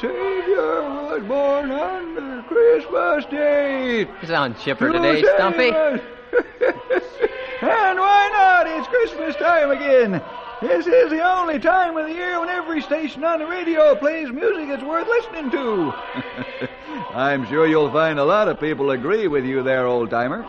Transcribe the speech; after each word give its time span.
Savior 0.00 0.82
was 0.82 1.22
born 1.24 1.70
on 1.70 2.44
Christmas 2.44 3.24
Day. 3.26 4.00
You 4.00 4.26
sound 4.26 4.58
chipper 4.58 4.92
To 4.92 4.98
today, 4.98 5.22
Stumpy. 5.22 5.68
and 7.62 7.98
why 7.98 8.30
not? 8.32 8.66
It's 8.66 8.86
Christmas 8.88 9.36
time 9.36 9.70
again. 9.70 10.22
This 10.60 10.86
is 10.86 11.10
the 11.10 11.22
only 11.22 11.58
time 11.58 11.96
of 11.96 12.06
the 12.06 12.12
year 12.12 12.38
when 12.40 12.50
every 12.50 12.82
station 12.82 13.24
on 13.24 13.38
the 13.38 13.46
radio 13.46 13.94
plays 13.94 14.30
music 14.30 14.68
it's 14.68 14.82
worth 14.82 15.08
listening 15.08 15.50
to. 15.52 15.94
I'm 17.14 17.46
sure 17.46 17.66
you'll 17.66 17.90
find 17.90 18.18
a 18.18 18.24
lot 18.24 18.48
of 18.48 18.60
people 18.60 18.90
agree 18.90 19.28
with 19.28 19.46
you 19.46 19.62
there, 19.62 19.86
old 19.86 20.10
timer. 20.10 20.46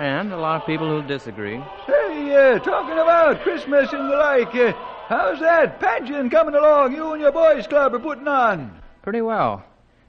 And 0.00 0.32
a 0.32 0.36
lot 0.36 0.60
of 0.60 0.66
people 0.66 0.88
who 0.88 1.06
disagree. 1.06 1.60
Say, 1.86 2.34
uh, 2.34 2.58
talking 2.58 2.98
about 2.98 3.40
Christmas 3.42 3.92
and 3.92 4.10
the 4.10 4.16
like, 4.16 4.54
uh, 4.56 4.72
how's 5.12 5.40
that 5.40 5.78
pageant 5.78 6.30
coming 6.30 6.54
along 6.54 6.94
you 6.94 7.12
and 7.12 7.20
your 7.20 7.32
boys 7.32 7.66
club 7.66 7.94
are 7.94 7.98
putting 7.98 8.26
on? 8.26 8.80
Pretty 9.02 9.20
well. 9.20 9.62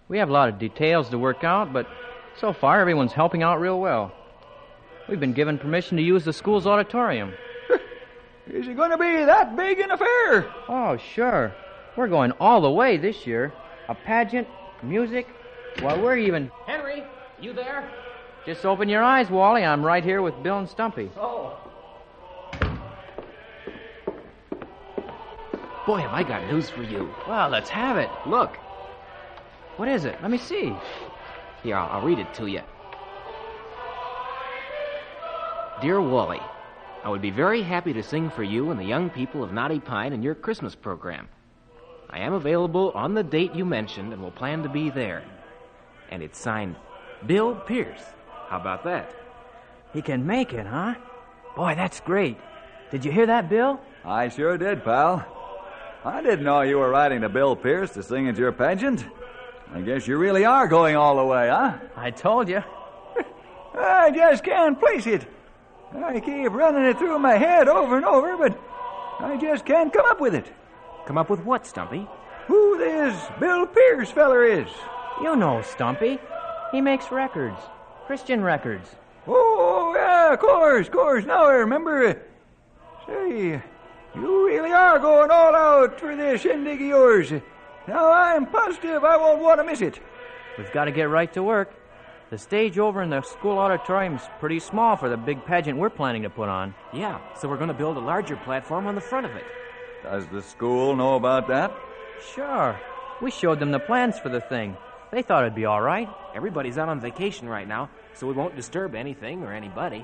We 0.08 0.18
have 0.20 0.30
a 0.30 0.32
lot 0.32 0.48
of 0.48 0.60
details 0.60 1.10
to 1.10 1.18
work 1.18 1.44
out, 1.44 1.74
but 1.74 1.88
so 2.40 2.54
far 2.54 2.80
everyone's 2.80 3.12
helping 3.12 3.44
out 3.44 3.60
real 3.60 3.82
well. 3.82 4.14
We've 5.10 5.20
been 5.20 5.34
given 5.34 5.58
permission 5.58 5.98
to 5.98 6.04
use 6.04 6.24
the 6.24 6.32
school's 6.32 6.66
auditorium. 6.66 7.34
Is 8.48 8.66
it 8.66 8.78
going 8.78 8.92
to 8.92 8.98
be 8.98 9.26
that 9.26 9.58
big 9.58 9.80
an 9.80 9.92
affair? 9.92 10.50
Oh, 10.70 10.98
sure. 11.14 11.54
We're 11.98 12.08
going 12.08 12.32
all 12.40 12.62
the 12.62 12.72
way 12.72 12.96
this 12.96 13.28
year. 13.28 13.52
A 13.90 13.96
pageant, 13.96 14.48
music. 14.82 15.28
Well, 15.82 16.02
we're 16.02 16.18
even. 16.18 16.50
Henry, 16.66 17.04
you 17.42 17.52
there? 17.52 17.90
Just 18.46 18.66
open 18.66 18.88
your 18.88 19.04
eyes, 19.04 19.30
Wally. 19.30 19.66
I'm 19.66 19.86
right 19.86 20.04
here 20.04 20.22
with 20.22 20.42
Bill 20.42 20.60
and 20.60 20.70
Stumpy. 20.70 21.12
Oh. 21.18 21.63
Boy, 25.86 26.00
have 26.00 26.14
I 26.14 26.24
got 26.24 26.48
news 26.50 26.70
for 26.70 26.84
you. 26.84 27.14
Well, 27.28 27.50
let's 27.50 27.70
have 27.70 27.98
it. 27.98 28.10
Look. 28.26 28.56
What 29.76 29.90
is 29.90 30.06
it? 30.06 30.18
Let 30.22 30.32
me 30.32 30.38
see. 30.38 30.74
Here, 31.62 31.76
I'll, 31.76 31.98
I'll 32.00 32.06
read 32.06 32.20
it 32.20 32.34
to 32.36 32.48
you. 32.48 32.62
Dear 35.82 36.00
Wally, 36.00 36.40
I 37.04 37.10
would 37.10 37.22
be 37.22 37.32
very 37.32 37.62
happy 37.62 37.92
to 37.92 38.04
sing 38.04 38.30
for 38.30 38.44
you 38.44 38.72
and 38.72 38.80
the 38.80 38.86
young 38.86 39.10
people 39.10 39.44
of 39.44 39.52
Knotty 39.52 39.82
Pine 39.82 40.14
in 40.14 40.24
your 40.24 40.36
Christmas 40.36 40.74
program. 40.74 41.28
I 42.10 42.20
am 42.20 42.34
available 42.34 42.92
on 42.96 43.14
the 43.14 43.24
date 43.24 43.54
you 43.54 43.66
mentioned 43.66 44.14
and 44.14 44.22
will 44.22 44.32
plan 44.32 44.64
to 44.64 44.70
be 44.70 44.90
there. 44.90 45.24
And 46.10 46.24
it's 46.24 46.40
signed 46.40 46.78
Bill 47.26 47.56
Pierce. 47.56 48.04
How 48.48 48.58
about 48.62 48.86
that? 48.86 49.14
He 49.92 50.02
can 50.02 50.26
make 50.26 50.54
it, 50.54 50.66
huh? 50.66 50.96
Boy, 51.58 51.76
that's 51.76 52.00
great. 52.00 52.38
Did 52.92 53.04
you 53.04 53.12
hear 53.12 53.26
that, 53.26 53.50
Bill? 53.50 53.82
I 54.06 54.30
sure 54.30 54.58
did, 54.58 54.84
pal. 54.84 55.26
I 56.06 56.22
didn't 56.22 56.44
know 56.44 56.62
you 56.62 56.80
were 56.80 56.90
writing 56.90 57.22
to 57.22 57.30
Bill 57.30 57.56
Pierce 57.56 57.92
to 57.92 58.04
sing 58.04 58.28
at 58.28 58.38
your 58.38 58.52
pageant. 58.52 59.06
I 59.74 59.82
guess 59.82 60.06
you 60.06 60.18
really 60.18 60.44
are 60.44 60.68
going 60.68 60.98
all 60.98 61.16
the 61.16 61.26
way, 61.26 61.50
huh? 61.50 61.78
I 61.96 62.12
told 62.12 62.50
you. 62.50 62.62
I 63.74 64.12
just 64.12 64.44
can't 64.44 64.78
place 64.78 65.08
it. 65.08 65.26
I 65.96 66.20
keep 66.20 66.52
running 66.52 66.86
it 66.86 66.98
through 66.98 67.20
my 67.20 67.38
head 67.38 67.70
over 67.70 67.96
and 67.96 68.06
over, 68.06 68.36
but 68.36 68.60
I 69.20 69.38
just 69.38 69.66
can't 69.66 69.94
come 69.94 70.06
up 70.06 70.20
with 70.20 70.36
it. 70.36 70.52
Come 71.06 71.18
up 71.18 71.30
with 71.30 71.40
what, 71.42 71.66
Stumpy? 71.66 72.08
Who 72.48 72.78
this 72.78 73.16
Bill 73.40 73.66
Pierce 73.66 74.12
feller 74.12 74.44
is? 74.44 74.68
You 75.22 75.36
know 75.38 75.62
Stumpy. 75.62 76.20
He 76.72 76.82
makes 76.82 77.12
records. 77.12 77.60
Christian 78.08 78.44
records. 78.44 78.90
Oh, 79.26 79.94
yeah, 79.96 80.34
of 80.34 80.40
course, 80.40 80.88
of 80.88 80.94
course. 80.94 81.26
Now 81.26 81.46
I 81.46 81.54
remember. 81.54 82.22
Say, 83.08 83.62
you 84.16 84.48
really 84.48 84.72
are 84.72 85.00
going 85.00 85.32
all 85.32 85.56
out 85.56 86.00
for 86.00 86.16
this 86.16 86.42
shindig 86.42 86.82
of 86.82 86.88
yours. 86.88 87.32
Now 87.88 88.12
I'm 88.12 88.46
positive 88.46 89.04
I 89.04 89.18
won't 89.18 89.42
want 89.42 89.60
to 89.60 89.64
miss 89.66 89.82
it. 89.82 90.00
We've 90.58 90.72
got 90.72 90.86
to 90.86 90.92
get 90.92 91.10
right 91.10 91.32
to 91.34 91.44
work. 91.44 91.74
The 92.30 92.38
stage 92.38 92.80
over 92.80 93.02
in 93.02 93.10
the 93.10 93.22
school 93.22 93.58
auditorium's 93.58 94.22
pretty 94.40 94.60
small 94.60 94.96
for 94.96 95.10
the 95.10 95.18
big 95.18 95.46
pageant 95.46 95.78
we're 95.78 95.90
planning 95.90 96.24
to 96.24 96.30
put 96.30 96.50
on. 96.50 96.74
Yeah, 96.94 97.20
so 97.40 97.48
we're 97.48 97.58
going 97.58 97.68
to 97.68 97.74
build 97.76 97.98
a 97.98 98.00
larger 98.00 98.36
platform 98.38 98.88
on 98.88 98.96
the 98.96 99.02
front 99.02 99.26
of 99.26 99.36
it. 99.36 99.44
Does 100.04 100.26
the 100.28 100.42
school 100.42 100.96
know 100.96 101.16
about 101.16 101.48
that? 101.50 101.72
Sure. 102.34 102.80
We 103.22 103.30
showed 103.32 103.60
them 103.60 103.72
the 103.72 103.80
plans 103.80 104.18
for 104.20 104.30
the 104.30 104.42
thing. 104.42 104.76
They 105.12 105.22
thought 105.22 105.44
it'd 105.44 105.54
be 105.56 105.66
all 105.66 105.82
right, 105.82 106.10
Everybody's 106.34 106.80
out 106.80 106.90
on 106.90 107.00
vacation 107.00 107.48
right 107.48 107.68
now, 107.68 107.90
so 108.16 108.26
we 108.26 108.34
won't 108.34 108.56
disturb 108.56 108.96
anything 108.96 109.44
or 109.44 109.54
anybody. 109.54 110.04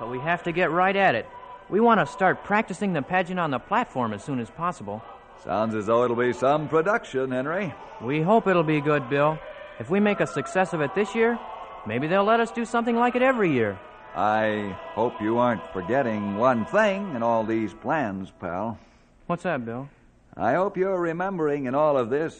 but 0.00 0.10
we 0.10 0.18
have 0.18 0.42
to 0.44 0.52
get 0.52 0.72
right 0.72 0.96
at 0.96 1.14
it. 1.14 1.26
We 1.70 1.80
want 1.80 2.00
to 2.00 2.06
start 2.06 2.44
practicing 2.44 2.94
the 2.94 3.02
pageant 3.02 3.38
on 3.38 3.50
the 3.50 3.58
platform 3.58 4.14
as 4.14 4.24
soon 4.24 4.40
as 4.40 4.48
possible. 4.48 5.02
Sounds 5.44 5.74
as 5.74 5.86
though 5.86 6.04
it'll 6.04 6.16
be 6.16 6.32
some 6.32 6.66
production, 6.68 7.30
Henry. 7.30 7.74
We 8.00 8.22
hope 8.22 8.46
it'll 8.46 8.62
be 8.62 8.80
good, 8.80 9.10
Bill. 9.10 9.38
If 9.78 9.90
we 9.90 10.00
make 10.00 10.20
a 10.20 10.26
success 10.26 10.72
of 10.72 10.80
it 10.80 10.94
this 10.94 11.14
year, 11.14 11.38
maybe 11.86 12.06
they'll 12.06 12.24
let 12.24 12.40
us 12.40 12.50
do 12.50 12.64
something 12.64 12.96
like 12.96 13.16
it 13.16 13.22
every 13.22 13.52
year. 13.52 13.78
I 14.14 14.76
hope 14.94 15.20
you 15.20 15.38
aren't 15.38 15.62
forgetting 15.72 16.36
one 16.36 16.64
thing 16.64 17.14
in 17.14 17.22
all 17.22 17.44
these 17.44 17.74
plans, 17.74 18.32
pal. 18.40 18.78
What's 19.26 19.42
that, 19.42 19.64
Bill? 19.64 19.88
I 20.36 20.54
hope 20.54 20.76
you're 20.76 20.98
remembering 20.98 21.66
in 21.66 21.74
all 21.74 21.98
of 21.98 22.08
this 22.08 22.34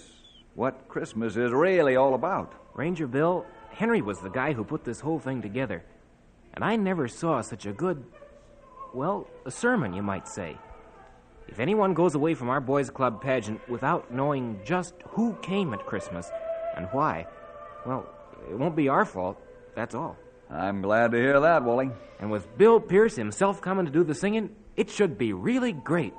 what 0.55 0.89
Christmas 0.89 1.37
is 1.37 1.53
really 1.53 1.97
all 1.97 2.15
about. 2.15 2.53
Ranger 2.75 3.07
Bill, 3.07 3.45
Henry 3.71 4.01
was 4.01 4.21
the 4.21 4.31
guy 4.31 4.55
who 4.55 4.65
put 4.65 4.85
this 4.85 5.01
whole 5.01 5.19
thing 5.19 5.43
together. 5.43 5.85
And 6.55 6.65
I 6.65 6.77
never 6.77 7.07
saw 7.07 7.43
such 7.43 7.67
a 7.67 7.73
good, 7.73 8.05
well, 8.95 9.27
a 9.45 9.51
sermon, 9.51 9.93
you 9.93 10.03
might 10.03 10.29
say. 10.29 10.57
If 11.49 11.61
anyone 11.61 11.95
goes 11.95 12.15
away 12.15 12.35
from 12.35 12.51
our 12.51 12.61
boys' 12.61 12.91
club 12.91 13.23
pageant 13.23 13.67
without 13.69 14.13
knowing 14.13 14.61
just 14.65 14.95
who 15.09 15.35
came 15.43 15.73
at 15.73 15.87
Christmas 15.87 16.31
and 16.77 16.89
why, 16.93 17.27
well, 17.87 18.07
it 18.51 18.59
won't 18.59 18.77
be 18.77 18.89
our 18.89 19.05
fault, 19.05 19.41
that's 19.75 19.95
all. 19.95 20.17
I'm 20.51 20.83
glad 20.83 21.13
to 21.13 21.19
hear 21.19 21.41
that, 21.41 21.63
Wally. 21.63 21.91
And 22.21 22.31
with 22.31 22.57
Bill 22.57 22.81
Pierce 22.81 23.17
himself 23.17 23.61
coming 23.61 23.87
to 23.87 23.93
do 23.93 24.05
the 24.05 24.15
singing, 24.15 24.57
it 24.77 24.91
should 24.91 25.19
be 25.19 25.33
really 25.33 25.73
great. 25.73 26.15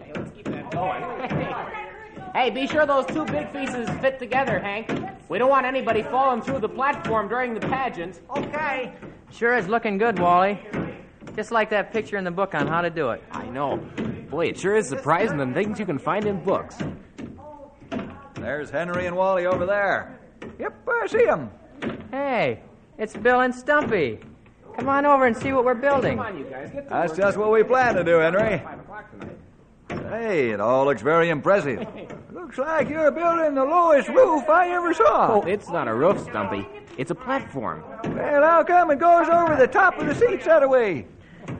Hey, 0.00 0.12
oh, 0.74 1.72
be 2.54 2.66
sure 2.66 2.86
those 2.86 3.06
two 3.06 3.24
big 3.24 3.52
pieces 3.52 3.88
fit 4.00 4.18
together, 4.18 4.58
Hank. 4.58 4.90
We 5.28 5.38
don't 5.38 5.48
want 5.50 5.66
anybody 5.66 6.02
falling 6.02 6.42
through 6.42 6.60
the 6.60 6.68
platform 6.68 7.28
during 7.28 7.54
the 7.54 7.60
pageant. 7.60 8.20
Okay. 8.36 8.92
Sure 9.32 9.56
is 9.56 9.66
looking 9.68 9.98
good, 9.98 10.18
Wally. 10.18 10.60
Just 11.34 11.50
like 11.50 11.70
that 11.70 11.92
picture 11.92 12.16
in 12.16 12.24
the 12.24 12.30
book 12.30 12.54
on 12.54 12.66
how 12.66 12.80
to 12.82 12.90
do 12.90 13.10
it. 13.10 13.22
I 13.32 13.46
know. 13.46 13.76
Boy, 14.30 14.46
it 14.46 14.58
sure 14.58 14.76
is 14.76 14.88
surprising 14.88 15.38
the 15.38 15.46
things 15.52 15.78
you 15.78 15.86
can 15.86 15.98
find 15.98 16.24
in 16.26 16.42
books. 16.44 16.76
There's 18.34 18.70
Henry 18.70 19.06
and 19.06 19.16
Wally 19.16 19.46
over 19.46 19.66
there. 19.66 20.18
Yep, 20.58 20.88
I 20.88 21.06
see 21.06 21.26
'em. 21.26 21.50
Hey, 22.10 22.60
it's 22.98 23.16
Bill 23.16 23.40
and 23.40 23.54
Stumpy. 23.54 24.20
Come 24.78 24.88
on 24.88 25.06
over 25.06 25.24
and 25.26 25.36
see 25.36 25.52
what 25.52 25.64
we're 25.64 25.74
building. 25.74 26.18
Come 26.18 26.26
on, 26.26 26.38
you 26.38 26.44
guys. 26.44 26.70
Get 26.70 26.84
to 26.84 26.90
That's 26.90 27.10
work. 27.12 27.18
just 27.18 27.36
what 27.38 27.50
we 27.50 27.62
plan 27.62 27.94
to 27.94 28.04
do, 28.04 28.18
Henry. 28.18 28.58
Five 28.58 28.80
o'clock 28.80 29.10
tonight. 29.10 29.35
Hey, 30.08 30.50
it 30.50 30.60
all 30.60 30.84
looks 30.84 31.02
very 31.02 31.30
impressive. 31.30 31.86
Looks 32.32 32.58
like 32.58 32.88
you're 32.88 33.10
building 33.10 33.54
the 33.56 33.64
lowest 33.64 34.08
roof 34.08 34.48
I 34.48 34.68
ever 34.68 34.94
saw. 34.94 35.32
Oh, 35.32 35.42
it's 35.42 35.68
not 35.68 35.88
a 35.88 35.94
roof, 35.94 36.20
Stumpy. 36.22 36.64
It's 36.96 37.10
a 37.10 37.14
platform. 37.14 37.82
Well, 38.04 38.42
how 38.42 38.62
come 38.62 38.92
it 38.92 39.00
goes 39.00 39.28
over 39.28 39.56
the 39.56 39.66
top 39.66 39.98
of 39.98 40.06
the 40.06 40.14
seats 40.14 40.44
that 40.44 40.68
way? 40.68 41.06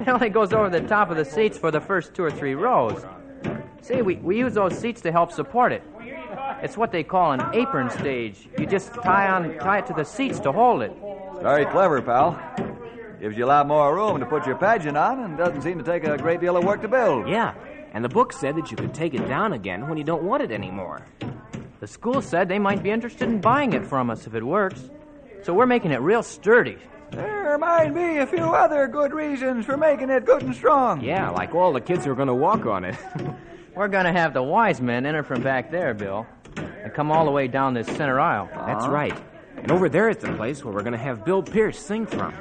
It 0.00 0.06
only 0.06 0.28
goes 0.28 0.52
over 0.52 0.70
the 0.70 0.86
top 0.86 1.10
of 1.10 1.16
the 1.16 1.24
seats 1.24 1.58
for 1.58 1.72
the 1.72 1.80
first 1.80 2.14
two 2.14 2.22
or 2.22 2.30
three 2.30 2.54
rows. 2.54 3.04
See, 3.82 4.00
we, 4.02 4.16
we 4.16 4.38
use 4.38 4.54
those 4.54 4.78
seats 4.78 5.00
to 5.02 5.10
help 5.10 5.32
support 5.32 5.72
it. 5.72 5.82
It's 6.62 6.76
what 6.76 6.92
they 6.92 7.02
call 7.02 7.32
an 7.32 7.42
apron 7.52 7.90
stage. 7.90 8.48
You 8.58 8.66
just 8.66 8.94
tie 8.94 9.28
on 9.28 9.58
tie 9.58 9.78
it 9.78 9.86
to 9.86 9.92
the 9.92 10.04
seats 10.04 10.38
to 10.40 10.52
hold 10.52 10.82
it. 10.82 10.92
Very 11.42 11.66
clever, 11.66 12.00
pal. 12.00 12.40
Gives 13.20 13.36
you 13.36 13.44
a 13.44 13.46
lot 13.46 13.66
more 13.66 13.94
room 13.94 14.20
to 14.20 14.26
put 14.26 14.46
your 14.46 14.56
pageant 14.56 14.96
on 14.96 15.20
and 15.20 15.36
doesn't 15.36 15.62
seem 15.62 15.78
to 15.78 15.84
take 15.84 16.04
a 16.04 16.18
great 16.18 16.40
deal 16.40 16.56
of 16.56 16.64
work 16.64 16.82
to 16.82 16.88
build. 16.88 17.28
Yeah, 17.28 17.54
and 17.92 18.04
the 18.04 18.08
book 18.08 18.32
said 18.32 18.56
that 18.56 18.70
you 18.70 18.76
could 18.76 18.92
take 18.92 19.14
it 19.14 19.26
down 19.26 19.54
again 19.54 19.88
when 19.88 19.96
you 19.96 20.04
don't 20.04 20.22
want 20.22 20.42
it 20.42 20.50
anymore. 20.50 21.06
The 21.80 21.86
school 21.86 22.20
said 22.20 22.48
they 22.48 22.58
might 22.58 22.82
be 22.82 22.90
interested 22.90 23.28
in 23.28 23.40
buying 23.40 23.72
it 23.72 23.86
from 23.86 24.10
us 24.10 24.26
if 24.26 24.34
it 24.34 24.42
works. 24.42 24.90
So 25.42 25.54
we're 25.54 25.66
making 25.66 25.92
it 25.92 26.00
real 26.00 26.22
sturdy. 26.22 26.78
There 27.10 27.56
might 27.58 27.94
be 27.94 28.18
a 28.18 28.26
few 28.26 28.44
other 28.44 28.88
good 28.88 29.12
reasons 29.12 29.64
for 29.64 29.76
making 29.76 30.10
it 30.10 30.24
good 30.24 30.42
and 30.42 30.54
strong. 30.54 31.00
Yeah, 31.00 31.30
like 31.30 31.54
all 31.54 31.72
the 31.72 31.80
kids 31.80 32.04
who 32.04 32.10
are 32.10 32.16
going 32.16 32.28
to 32.28 32.34
walk 32.34 32.66
on 32.66 32.84
it. 32.84 32.96
We're 33.76 33.88
going 33.88 34.06
to 34.06 34.12
have 34.12 34.32
the 34.32 34.42
wise 34.42 34.80
men 34.80 35.04
enter 35.04 35.22
from 35.22 35.42
back 35.42 35.70
there, 35.70 35.92
Bill, 35.92 36.26
and 36.56 36.92
come 36.94 37.12
all 37.12 37.26
the 37.26 37.30
way 37.30 37.46
down 37.46 37.74
this 37.74 37.86
center 37.86 38.18
aisle. 38.18 38.48
Uh-huh. 38.52 38.66
That's 38.66 38.86
right. 38.86 39.16
And 39.56 39.70
over 39.70 39.90
there 39.90 40.08
is 40.08 40.16
the 40.16 40.32
place 40.34 40.64
where 40.64 40.72
we're 40.72 40.82
going 40.82 40.92
to 40.92 40.98
have 40.98 41.26
Bill 41.26 41.42
Pierce 41.42 41.78
sing 41.78 42.06
from. 42.06 42.34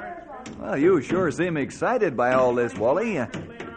Well, 0.66 0.76
you 0.76 1.00
sure 1.00 1.30
seem 1.30 1.56
excited 1.56 2.16
by 2.16 2.32
all 2.32 2.52
this, 2.52 2.74
Wally. 2.74 3.18
Uh, 3.18 3.28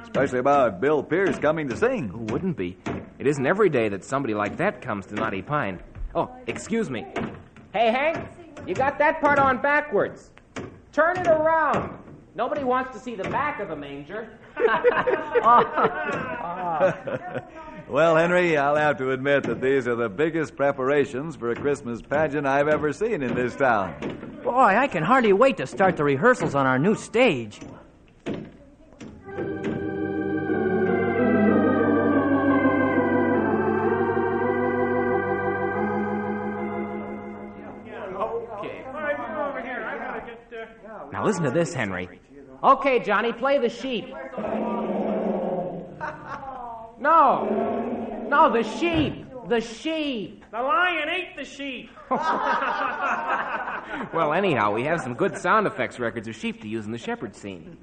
especially 0.02 0.40
about 0.40 0.82
Bill 0.82 1.04
Pierce 1.04 1.38
coming 1.38 1.70
to 1.70 1.78
sing. 1.78 2.08
Who 2.10 2.22
wouldn't 2.34 2.58
be? 2.58 2.78
It 3.20 3.28
isn't 3.28 3.46
every 3.46 3.70
day 3.70 3.90
that 3.90 4.04
somebody 4.04 4.34
like 4.34 4.58
that 4.58 4.82
comes 4.82 5.06
to 5.06 5.14
Knotty 5.14 5.44
Pine. 5.44 5.84
Oh, 6.16 6.32
excuse 6.48 6.90
me. 6.90 7.06
Hey, 7.74 7.92
Hank, 7.92 8.28
you 8.66 8.74
got 8.74 8.98
that 8.98 9.22
part 9.22 9.38
on 9.38 9.62
backwards. 9.62 10.32
Turn 10.92 11.16
it 11.18 11.28
around. 11.28 11.96
Nobody 12.34 12.64
wants 12.64 12.92
to 12.98 13.00
see 13.00 13.14
the 13.14 13.30
back 13.30 13.60
of 13.60 13.70
a 13.70 13.76
manger. 13.76 14.28
Ah. 16.42 16.98
Well, 17.90 18.16
Henry, 18.16 18.56
I'll 18.56 18.76
have 18.76 18.98
to 19.00 19.10
admit 19.12 19.44
that 19.46 19.62
these 19.62 19.88
are 19.88 19.96
the 19.96 20.10
biggest 20.10 20.56
preparations 20.56 21.36
for 21.36 21.50
a 21.50 21.56
Christmas 21.56 22.04
pageant 22.04 22.46
I've 22.46 22.68
ever 22.68 22.94
seen 22.94 23.24
in 23.24 23.34
this 23.34 23.56
town. 23.56 24.40
Boy, 24.44 24.52
I 24.52 24.86
can 24.86 25.02
hardly 25.02 25.34
wait 25.34 25.58
to 25.58 25.66
start 25.66 25.98
the 25.98 26.04
rehearsals 26.04 26.54
on 26.54 26.68
our 26.68 26.78
new 26.78 26.94
stage. 26.94 27.60
All 27.66 28.36
right, 38.94 39.18
come 39.18 39.38
over 39.38 39.62
here. 39.62 39.84
I 39.84 39.98
gotta 39.98 40.22
get 40.28 40.40
uh 40.88 41.10
now 41.12 41.26
listen 41.26 41.44
to 41.44 41.52
this, 41.52 41.74
Henry. 41.74 42.22
Okay, 42.64 43.00
Johnny, 43.00 43.34
play 43.34 43.58
the 43.58 43.70
sheep. 43.70 44.14
No, 47.02 47.79
no, 48.30 48.52
the 48.52 48.64
sheep, 48.64 49.26
the 49.48 49.60
sheep. 49.60 50.46
The 50.52 50.62
lion 50.62 51.10
ate 51.10 51.36
the 51.36 51.46
sheep. 51.46 51.90
Well, 54.14 54.34
anyhow, 54.34 54.74
we 54.74 54.84
have 54.84 55.02
some 55.02 55.16
good 55.16 55.38
sound 55.38 55.66
effects 55.66 56.00
records 56.00 56.28
of 56.28 56.36
sheep 56.36 56.62
to 56.62 56.68
use 56.68 56.86
in 56.86 56.92
the 56.92 56.98
shepherd 56.98 57.36
scene. 57.36 57.78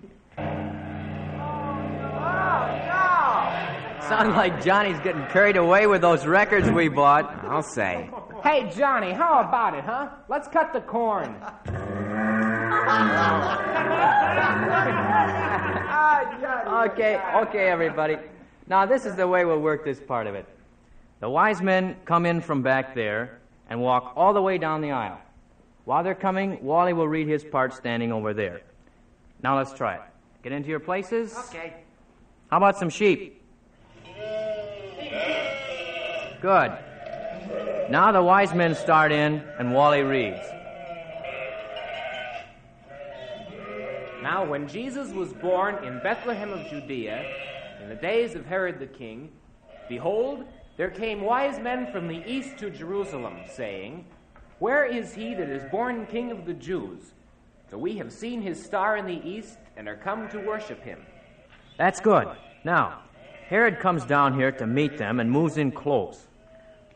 Sounds 4.09 4.37
like 4.37 4.63
Johnny's 4.63 5.01
getting 5.01 5.27
carried 5.27 5.57
away 5.57 5.89
with 5.89 6.03
those 6.03 6.25
records 6.25 6.71
we 6.71 6.89
bought. 6.89 7.45
I'll 7.45 7.63
say. 7.63 8.09
Hey, 8.43 8.71
Johnny, 8.77 9.13
how 9.13 9.41
about 9.41 9.75
it, 9.75 9.85
huh? 9.85 10.11
Let's 10.29 10.47
cut 10.47 10.73
the 10.73 10.81
corn. 10.81 11.35
Okay, 16.87 17.21
okay, 17.43 17.69
everybody. 17.69 18.17
Now, 18.69 18.85
this 18.87 19.07
is 19.07 19.15
the 19.15 19.29
way 19.29 19.45
we'll 19.45 19.61
work 19.61 19.85
this 19.85 20.01
part 20.01 20.27
of 20.27 20.35
it. 20.35 20.47
The 21.21 21.31
wise 21.31 21.63
men 21.63 21.97
come 22.05 22.27
in 22.27 22.41
from 22.41 22.63
back 22.63 22.95
there 22.95 23.39
and 23.71 23.81
walk 23.81 24.13
all 24.17 24.35
the 24.35 24.43
way 24.43 24.59
down 24.59 24.81
the 24.81 24.91
aisle. 24.91 25.21
While 25.85 26.03
they're 26.03 26.15
coming, 26.15 26.63
Wally 26.65 26.93
will 26.93 27.09
read 27.09 27.29
his 27.29 27.45
part 27.45 27.73
standing 27.75 28.13
over 28.13 28.35
there. 28.35 28.63
Now, 29.43 29.57
let's 29.57 29.73
try 29.73 29.95
it. 29.95 30.03
Get 30.43 30.53
into 30.53 30.69
your 30.69 30.81
places. 30.81 31.37
Okay. 31.49 31.75
How 32.51 32.57
about 32.57 32.77
some 32.79 32.91
sheep? 32.91 33.43
Good. 36.41 36.73
Now 37.89 38.11
the 38.11 38.23
wise 38.23 38.53
men 38.53 38.75
start 38.75 39.13
in, 39.13 39.43
and 39.59 39.73
Wally 39.73 40.03
reads. 40.03 40.45
Now, 44.23 44.45
when 44.45 44.67
Jesus 44.67 45.13
was 45.13 45.33
born 45.33 45.85
in 45.85 46.01
Bethlehem 46.01 46.53
of 46.53 46.69
Judea, 46.69 47.25
in 47.83 47.89
the 47.89 47.95
days 47.95 48.35
of 48.35 48.47
Herod 48.47 48.79
the 48.79 48.87
king, 48.87 49.31
behold, 49.89 50.45
there 50.77 50.91
came 50.91 51.23
wise 51.23 51.59
men 51.59 51.91
from 51.91 52.09
the 52.09 52.23
east 52.27 52.59
to 52.59 52.71
Jerusalem, 52.71 53.39
saying, 53.51 54.05
Where 54.59 54.85
is 54.85 55.15
he 55.15 55.35
that 55.35 55.49
is 55.49 55.71
born 55.71 56.07
king 56.07 56.31
of 56.31 56.45
the 56.45 56.55
Jews? 56.55 57.13
For 57.69 57.79
we 57.79 57.97
have 57.99 58.13
seen 58.13 58.43
his 58.43 58.63
star 58.63 58.97
in 58.97 59.07
the 59.07 59.21
east 59.29 59.59
and 59.77 59.89
are 59.89 59.97
come 59.97 60.29
to 60.31 60.39
worship 60.39 60.83
him. 60.83 61.01
That's 61.79 62.01
good. 62.01 62.29
Now, 62.65 63.01
Herod 63.49 63.81
comes 63.81 64.05
down 64.05 64.35
here 64.35 64.53
to 64.53 64.67
meet 64.67 64.99
them 64.99 65.21
and 65.21 65.31
moves 65.31 65.57
in 65.57 65.73
close. 65.73 66.27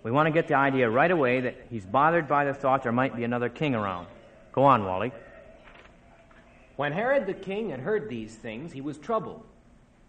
We 0.02 0.10
want 0.10 0.26
to 0.26 0.30
get 0.30 0.48
the 0.48 0.54
idea 0.54 0.88
right 0.88 1.10
away 1.10 1.40
that 1.40 1.66
he's 1.68 1.84
bothered 1.84 2.26
by 2.26 2.44
the 2.44 2.54
thought 2.54 2.82
there 2.82 2.92
might 2.92 3.14
be 3.14 3.24
another 3.24 3.48
king 3.48 3.74
around. 3.74 4.06
Go 4.52 4.64
on, 4.64 4.84
Wally. 4.84 5.12
When 6.76 6.92
Herod 6.92 7.26
the 7.26 7.34
king 7.34 7.70
had 7.70 7.80
heard 7.80 8.08
these 8.08 8.34
things, 8.34 8.72
he 8.72 8.80
was 8.80 8.96
troubled, 8.96 9.44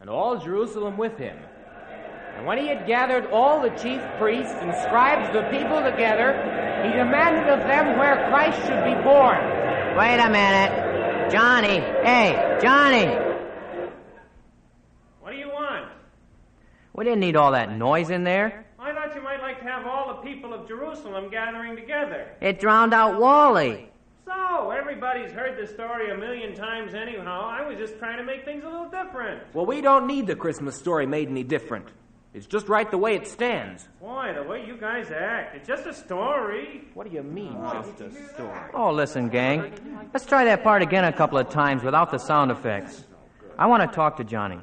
and 0.02 0.10
all 0.10 0.38
Jerusalem 0.38 0.98
with 0.98 1.18
him. 1.18 1.38
And 2.36 2.46
when 2.46 2.58
he 2.58 2.68
had 2.68 2.88
gathered 2.88 3.28
all 3.28 3.62
the 3.62 3.70
chief 3.70 4.02
priests 4.18 4.56
and 4.60 4.74
scribes 4.82 5.32
the 5.32 5.44
people 5.44 5.82
together, 5.84 6.34
he 6.84 6.92
demanded 6.92 7.48
of 7.48 7.60
them 7.60 8.00
where 8.00 8.28
Christ 8.30 8.58
should 8.66 8.84
be 8.84 8.96
born. 9.04 9.38
Wait 9.96 10.18
a 10.18 10.30
minute. 10.30 11.32
Johnny. 11.32 11.80
Hey, 12.04 12.58
Johnny. 12.62 13.06
What 15.22 15.32
do 15.32 15.38
you 15.38 15.50
want? 15.50 15.92
We 16.94 17.04
didn't 17.04 17.20
need 17.20 17.36
all 17.36 17.52
that 17.52 17.72
noise 17.72 18.10
in 18.10 18.24
there. 18.24 18.66
I 18.80 18.94
thought 18.94 19.14
you 19.16 19.22
might 19.22 19.42
like 19.42 19.60
to 19.60 19.66
have 19.66 19.86
all 19.86 20.16
the 20.16 20.22
people 20.28 20.54
of 20.54 20.68
Jerusalem 20.68 21.30
gathering 21.30 21.76
together. 21.76 22.36
It 22.42 22.60
drowned 22.60 22.96
out 22.96 23.20
Wally. 23.20 23.91
So, 24.32 24.72
everybody's 24.72 25.32
heard 25.32 25.58
the 25.58 25.68
story 25.68 26.12
a 26.12 26.18
million 26.18 26.54
times 26.56 26.94
anyhow. 26.94 27.50
I 27.50 27.68
was 27.68 27.78
just 27.78 27.98
trying 27.98 28.18
to 28.18 28.24
make 28.24 28.46
things 28.46 28.64
a 28.64 28.68
little 28.68 28.90
different. 28.90 29.42
Well, 29.54 29.66
we 29.66 29.82
don't 29.82 30.08
need 30.08 30.28
the 30.28 30.36
Christmas 30.36 30.76
story 30.76 31.06
made 31.06 31.28
any 31.30 31.44
different. 31.44 31.88
It's 32.34 32.46
just 32.46 32.70
right 32.70 32.90
the 32.90 32.98
way 32.98 33.16
it 33.16 33.28
stands. 33.28 33.88
Boy, 34.00 34.34
the 34.34 34.44
way 34.44 34.66
you 34.66 34.78
guys 34.78 35.12
act. 35.12 35.56
It's 35.56 35.68
just 35.68 35.86
a 35.86 35.94
story. 35.94 36.84
What 36.94 37.10
do 37.10 37.14
you 37.14 37.24
mean, 37.24 37.58
just 37.74 38.00
a 38.00 38.12
story? 38.34 38.60
Oh, 38.74 38.92
listen, 38.92 39.28
gang. 39.28 39.74
Let's 40.14 40.26
try 40.26 40.46
that 40.46 40.64
part 40.64 40.82
again 40.82 41.04
a 41.04 41.12
couple 41.12 41.38
of 41.38 41.50
times 41.50 41.84
without 41.84 42.12
the 42.12 42.18
sound 42.18 42.52
effects. 42.52 43.04
I 43.58 43.66
want 43.66 43.90
to 43.90 43.94
talk 43.94 44.18
to 44.18 44.24
Johnny. 44.24 44.60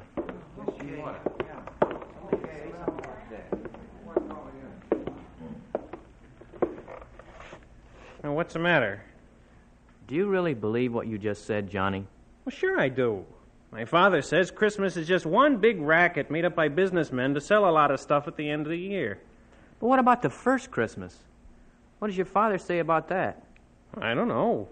Now, 8.23 8.33
what's 8.33 8.53
the 8.53 8.59
matter? 8.59 9.03
Do 10.09 10.15
you 10.15 10.25
really 10.25 10.55
believe 10.55 10.91
what 10.91 11.05
you 11.05 11.19
just 11.19 11.45
said, 11.45 11.69
Johnny? 11.69 12.03
Well, 12.43 12.51
sure 12.51 12.79
I 12.79 12.89
do. 12.89 13.25
My 13.71 13.85
father 13.85 14.23
says 14.23 14.49
Christmas 14.49 14.97
is 14.97 15.07
just 15.07 15.23
one 15.23 15.57
big 15.57 15.79
racket 15.79 16.31
made 16.31 16.45
up 16.45 16.55
by 16.55 16.67
businessmen 16.67 17.35
to 17.35 17.41
sell 17.41 17.69
a 17.69 17.69
lot 17.69 17.91
of 17.91 17.99
stuff 17.99 18.27
at 18.27 18.35
the 18.35 18.49
end 18.49 18.65
of 18.65 18.71
the 18.71 18.79
year. 18.79 19.19
But 19.79 19.85
what 19.85 19.99
about 19.99 20.23
the 20.23 20.31
first 20.31 20.71
Christmas? 20.71 21.15
What 21.99 22.07
does 22.07 22.17
your 22.17 22.25
father 22.25 22.57
say 22.57 22.79
about 22.79 23.09
that? 23.09 23.43
I 24.01 24.15
don't 24.15 24.27
know. 24.27 24.67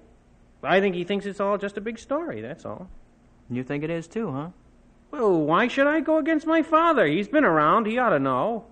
I 0.63 0.79
think 0.79 0.95
he 0.95 1.03
thinks 1.03 1.27
it's 1.27 1.39
all 1.39 1.59
just 1.59 1.77
a 1.77 1.81
big 1.81 1.99
story, 1.99 2.41
that's 2.41 2.65
all. 2.65 2.89
You 3.47 3.63
think 3.63 3.83
it 3.83 3.91
is 3.91 4.07
too, 4.07 4.31
huh? 4.31 4.49
Well, 5.11 5.39
why 5.39 5.67
should 5.67 5.85
I 5.85 5.99
go 5.99 6.17
against 6.17 6.47
my 6.47 6.63
father? 6.63 7.05
He's 7.05 7.27
been 7.27 7.45
around. 7.45 7.85
He 7.85 7.99
ought 7.99 8.09
to 8.09 8.17
know. 8.19 8.65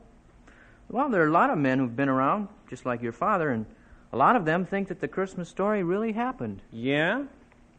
Well, 0.90 1.10
there 1.10 1.22
are 1.22 1.28
a 1.28 1.32
lot 1.32 1.52
of 1.52 1.60
men 1.60 1.78
who've 1.78 1.96
been 1.96 2.10
around, 2.10 2.48
just 2.68 2.88
like 2.88 3.04
your 3.04 3.12
father, 3.12 3.52
and 3.52 3.68
a 4.16 4.18
lot 4.18 4.38
of 4.38 4.46
them 4.46 4.66
think 4.66 4.88
that 4.88 5.02
the 5.02 5.10
Christmas 5.10 5.50
story 5.50 5.84
really 5.84 6.14
happened. 6.14 6.62
Yeah? 6.72 7.24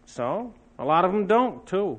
So? 0.04 0.52
A 0.78 0.84
lot 0.84 1.06
of 1.06 1.12
them 1.12 1.26
don't, 1.26 1.66
too. 1.66 1.98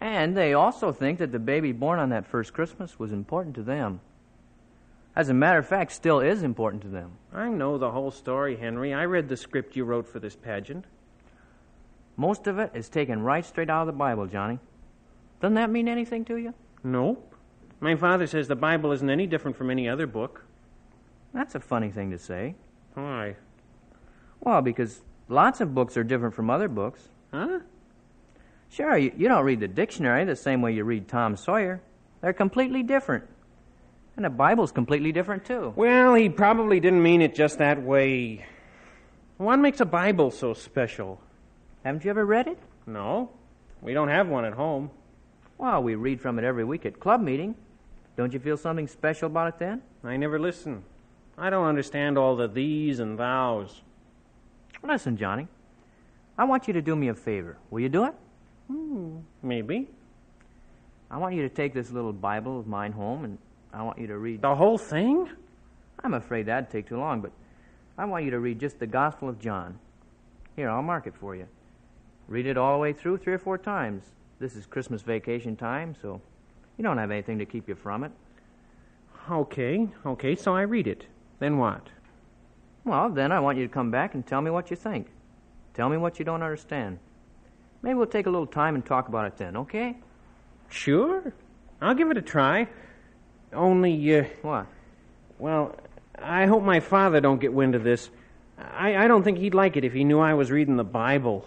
And 0.00 0.34
they 0.34 0.54
also 0.54 0.92
think 0.92 1.18
that 1.18 1.30
the 1.30 1.38
baby 1.38 1.72
born 1.72 1.98
on 1.98 2.08
that 2.08 2.26
first 2.26 2.54
Christmas 2.54 2.98
was 2.98 3.12
important 3.12 3.54
to 3.56 3.62
them. 3.62 4.00
As 5.14 5.28
a 5.28 5.34
matter 5.34 5.58
of 5.58 5.68
fact, 5.68 5.92
still 5.92 6.20
is 6.20 6.42
important 6.42 6.80
to 6.84 6.88
them. 6.88 7.10
I 7.30 7.50
know 7.50 7.76
the 7.76 7.90
whole 7.90 8.10
story, 8.10 8.56
Henry. 8.56 8.94
I 8.94 9.04
read 9.04 9.28
the 9.28 9.36
script 9.36 9.76
you 9.76 9.84
wrote 9.84 10.08
for 10.08 10.20
this 10.20 10.34
pageant. 10.34 10.86
Most 12.16 12.46
of 12.46 12.58
it 12.58 12.70
is 12.72 12.88
taken 12.88 13.20
right 13.20 13.44
straight 13.44 13.68
out 13.68 13.82
of 13.82 13.88
the 13.88 13.92
Bible, 13.92 14.26
Johnny. 14.26 14.58
Doesn't 15.42 15.56
that 15.56 15.68
mean 15.68 15.86
anything 15.86 16.24
to 16.24 16.36
you? 16.38 16.54
Nope. 16.82 17.34
My 17.78 17.94
father 17.94 18.26
says 18.26 18.48
the 18.48 18.56
Bible 18.56 18.90
isn't 18.92 19.10
any 19.10 19.26
different 19.26 19.58
from 19.58 19.70
any 19.70 19.86
other 19.86 20.06
book. 20.06 20.46
That's 21.34 21.54
a 21.54 21.60
funny 21.60 21.90
thing 21.90 22.10
to 22.12 22.18
say. 22.18 22.54
Why? 22.94 23.36
Well, 24.40 24.62
because 24.62 25.02
lots 25.28 25.60
of 25.60 25.74
books 25.74 25.96
are 25.96 26.04
different 26.04 26.34
from 26.34 26.50
other 26.50 26.68
books. 26.68 27.00
Huh? 27.32 27.60
Sure, 28.70 28.96
you, 28.96 29.12
you 29.16 29.28
don't 29.28 29.44
read 29.44 29.60
the 29.60 29.68
dictionary 29.68 30.24
the 30.24 30.36
same 30.36 30.62
way 30.62 30.72
you 30.72 30.84
read 30.84 31.08
Tom 31.08 31.36
Sawyer. 31.36 31.80
They're 32.20 32.32
completely 32.32 32.82
different. 32.82 33.24
And 34.16 34.24
the 34.24 34.30
Bible's 34.30 34.72
completely 34.72 35.12
different, 35.12 35.44
too. 35.44 35.72
Well, 35.76 36.14
he 36.14 36.28
probably 36.28 36.80
didn't 36.80 37.02
mean 37.02 37.22
it 37.22 37.34
just 37.34 37.58
that 37.58 37.82
way. 37.82 38.44
What 39.36 39.58
makes 39.58 39.80
a 39.80 39.84
Bible 39.84 40.32
so 40.32 40.54
special? 40.54 41.20
Haven't 41.84 42.04
you 42.04 42.10
ever 42.10 42.26
read 42.26 42.48
it? 42.48 42.58
No. 42.86 43.30
We 43.80 43.94
don't 43.94 44.08
have 44.08 44.28
one 44.28 44.44
at 44.44 44.54
home. 44.54 44.90
Well, 45.56 45.82
we 45.82 45.94
read 45.94 46.20
from 46.20 46.38
it 46.38 46.44
every 46.44 46.64
week 46.64 46.84
at 46.84 46.98
club 46.98 47.20
meeting. 47.20 47.54
Don't 48.16 48.32
you 48.32 48.40
feel 48.40 48.56
something 48.56 48.88
special 48.88 49.26
about 49.26 49.54
it 49.54 49.58
then? 49.60 49.82
I 50.02 50.16
never 50.16 50.40
listen. 50.40 50.82
I 51.38 51.50
don't 51.50 51.66
understand 51.66 52.18
all 52.18 52.34
the 52.34 52.48
these 52.48 52.98
and 52.98 53.16
thous. 53.16 53.82
Listen, 54.82 55.16
Johnny. 55.16 55.46
I 56.36 56.44
want 56.44 56.66
you 56.66 56.74
to 56.74 56.82
do 56.82 56.96
me 56.96 57.08
a 57.08 57.14
favor. 57.14 57.56
Will 57.70 57.80
you 57.80 57.88
do 57.88 58.04
it? 58.04 58.14
Hmm. 58.66 59.18
Maybe. 59.42 59.88
I 61.10 61.16
want 61.16 61.34
you 61.34 61.42
to 61.42 61.48
take 61.48 61.74
this 61.74 61.90
little 61.90 62.12
Bible 62.12 62.58
of 62.58 62.66
mine 62.66 62.92
home 62.92 63.24
and 63.24 63.38
I 63.72 63.82
want 63.82 63.98
you 63.98 64.06
to 64.08 64.18
read. 64.18 64.42
The 64.42 64.54
whole 64.54 64.78
thing? 64.78 65.28
I'm 66.02 66.14
afraid 66.14 66.46
that'd 66.46 66.70
take 66.70 66.88
too 66.88 66.98
long, 66.98 67.20
but 67.20 67.32
I 67.96 68.04
want 68.04 68.24
you 68.24 68.30
to 68.30 68.40
read 68.40 68.60
just 68.60 68.78
the 68.78 68.86
Gospel 68.86 69.28
of 69.28 69.38
John. 69.40 69.78
Here, 70.56 70.70
I'll 70.70 70.82
mark 70.82 71.06
it 71.06 71.14
for 71.14 71.34
you. 71.34 71.46
Read 72.28 72.46
it 72.46 72.56
all 72.56 72.74
the 72.74 72.78
way 72.78 72.92
through 72.92 73.18
three 73.18 73.32
or 73.32 73.38
four 73.38 73.58
times. 73.58 74.04
This 74.38 74.54
is 74.54 74.66
Christmas 74.66 75.02
vacation 75.02 75.56
time, 75.56 75.96
so 76.00 76.20
you 76.76 76.84
don't 76.84 76.98
have 76.98 77.10
anything 77.10 77.38
to 77.38 77.46
keep 77.46 77.68
you 77.68 77.74
from 77.74 78.04
it. 78.04 78.12
Okay, 79.30 79.88
okay, 80.06 80.34
so 80.34 80.54
I 80.54 80.62
read 80.62 80.86
it. 80.86 81.06
Then 81.38 81.58
what? 81.58 81.88
Well, 82.84 83.10
then 83.10 83.32
I 83.32 83.40
want 83.40 83.58
you 83.58 83.66
to 83.66 83.72
come 83.72 83.90
back 83.90 84.14
and 84.14 84.26
tell 84.26 84.40
me 84.40 84.50
what 84.50 84.70
you 84.70 84.76
think. 84.76 85.08
Tell 85.74 85.88
me 85.88 85.96
what 85.96 86.18
you 86.18 86.24
don't 86.24 86.42
understand. 86.42 86.98
Maybe 87.82 87.94
we'll 87.94 88.06
take 88.06 88.26
a 88.26 88.30
little 88.30 88.46
time 88.46 88.74
and 88.74 88.84
talk 88.84 89.08
about 89.08 89.26
it 89.26 89.36
then, 89.36 89.56
okay? 89.58 89.96
Sure. 90.68 91.32
I'll 91.80 91.94
give 91.94 92.10
it 92.10 92.16
a 92.16 92.22
try. 92.22 92.68
Only, 93.52 94.18
uh, 94.18 94.24
What? 94.42 94.66
well, 95.38 95.76
I 96.20 96.46
hope 96.46 96.62
my 96.64 96.80
father 96.80 97.20
don't 97.20 97.40
get 97.40 97.52
wind 97.52 97.74
of 97.74 97.84
this. 97.84 98.10
I, 98.58 98.96
I 99.04 99.08
don't 99.08 99.22
think 99.22 99.38
he'd 99.38 99.54
like 99.54 99.76
it 99.76 99.84
if 99.84 99.92
he 99.92 100.02
knew 100.02 100.18
I 100.18 100.34
was 100.34 100.50
reading 100.50 100.76
the 100.76 100.84
Bible. 100.84 101.46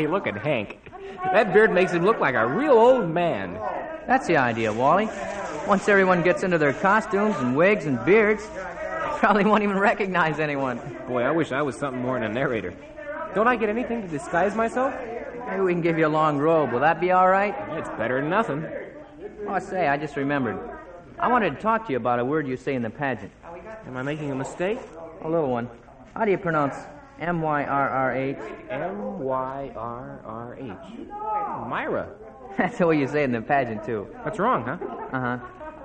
Hey, 0.00 0.06
look 0.06 0.26
at 0.26 0.34
Hank. 0.34 0.78
That 1.24 1.52
beard 1.52 1.74
makes 1.74 1.92
him 1.92 2.06
look 2.06 2.20
like 2.20 2.34
a 2.34 2.46
real 2.46 2.72
old 2.72 3.10
man. 3.10 3.52
That's 4.06 4.26
the 4.26 4.38
idea, 4.38 4.72
Wally. 4.72 5.10
Once 5.68 5.90
everyone 5.90 6.22
gets 6.22 6.42
into 6.42 6.56
their 6.56 6.72
costumes 6.72 7.36
and 7.36 7.54
wigs 7.54 7.84
and 7.84 8.02
beards, 8.06 8.42
they 8.46 9.18
probably 9.18 9.44
won't 9.44 9.62
even 9.62 9.78
recognize 9.78 10.40
anyone. 10.40 10.80
Boy, 11.06 11.20
I 11.20 11.32
wish 11.32 11.52
I 11.52 11.60
was 11.60 11.76
something 11.76 12.00
more 12.00 12.18
than 12.18 12.30
a 12.30 12.32
narrator. 12.32 12.72
Don't 13.34 13.46
I 13.46 13.56
get 13.56 13.68
anything 13.68 14.00
to 14.00 14.08
disguise 14.08 14.54
myself? 14.54 14.94
Maybe 15.46 15.60
we 15.60 15.74
can 15.74 15.82
give 15.82 15.98
you 15.98 16.06
a 16.06 16.08
long 16.08 16.38
robe. 16.38 16.72
Will 16.72 16.80
that 16.80 16.98
be 16.98 17.10
all 17.10 17.28
right? 17.28 17.54
It's 17.72 17.90
better 17.90 18.22
than 18.22 18.30
nothing. 18.30 18.66
Oh, 19.46 19.58
say, 19.58 19.86
I 19.86 19.98
just 19.98 20.16
remembered. 20.16 20.58
I 21.18 21.28
wanted 21.28 21.56
to 21.56 21.60
talk 21.60 21.84
to 21.88 21.92
you 21.92 21.98
about 21.98 22.20
a 22.20 22.24
word 22.24 22.48
you 22.48 22.56
say 22.56 22.74
in 22.74 22.80
the 22.80 22.88
pageant. 22.88 23.32
Am 23.86 23.98
I 23.98 24.02
making 24.02 24.30
a 24.30 24.34
mistake? 24.34 24.78
A 25.20 25.28
little 25.28 25.50
one. 25.50 25.68
How 26.14 26.24
do 26.24 26.30
you 26.30 26.38
pronounce 26.38 26.76
M 27.20 27.42
Y 27.42 27.64
R 27.64 27.88
R 27.90 28.14
H? 28.16 28.38
M 28.70 29.20
Y 29.20 29.72
R 29.76 30.20
R 30.24 30.56
H. 30.58 31.08
Myra. 31.68 32.08
That's 32.58 32.78
the 32.78 32.86
way 32.86 32.98
you 32.98 33.06
say 33.06 33.22
it 33.22 33.24
in 33.24 33.32
the 33.32 33.42
pageant, 33.42 33.84
too. 33.84 34.08
What's 34.22 34.38
wrong, 34.38 34.64
huh? 34.64 34.78
Uh 35.12 35.20
huh. 35.20 35.38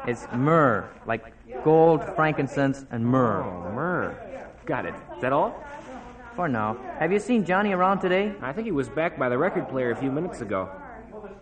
It's 0.07 0.27
myrrh, 0.33 0.89
like 1.05 1.33
gold, 1.63 2.03
frankincense, 2.15 2.85
and 2.91 3.05
myrrh. 3.05 3.43
Oh, 3.43 3.71
myrrh. 3.73 4.15
Got 4.65 4.85
it. 4.85 4.95
Is 5.15 5.21
that 5.21 5.33
all? 5.33 5.61
For 6.35 6.47
now. 6.47 6.77
Have 6.99 7.11
you 7.11 7.19
seen 7.19 7.45
Johnny 7.45 7.73
around 7.73 7.99
today? 7.99 8.33
I 8.41 8.53
think 8.53 8.65
he 8.65 8.71
was 8.71 8.89
back 8.89 9.17
by 9.17 9.29
the 9.29 9.37
record 9.37 9.67
player 9.69 9.91
a 9.91 9.95
few 9.95 10.11
minutes 10.11 10.41
ago. 10.41 10.69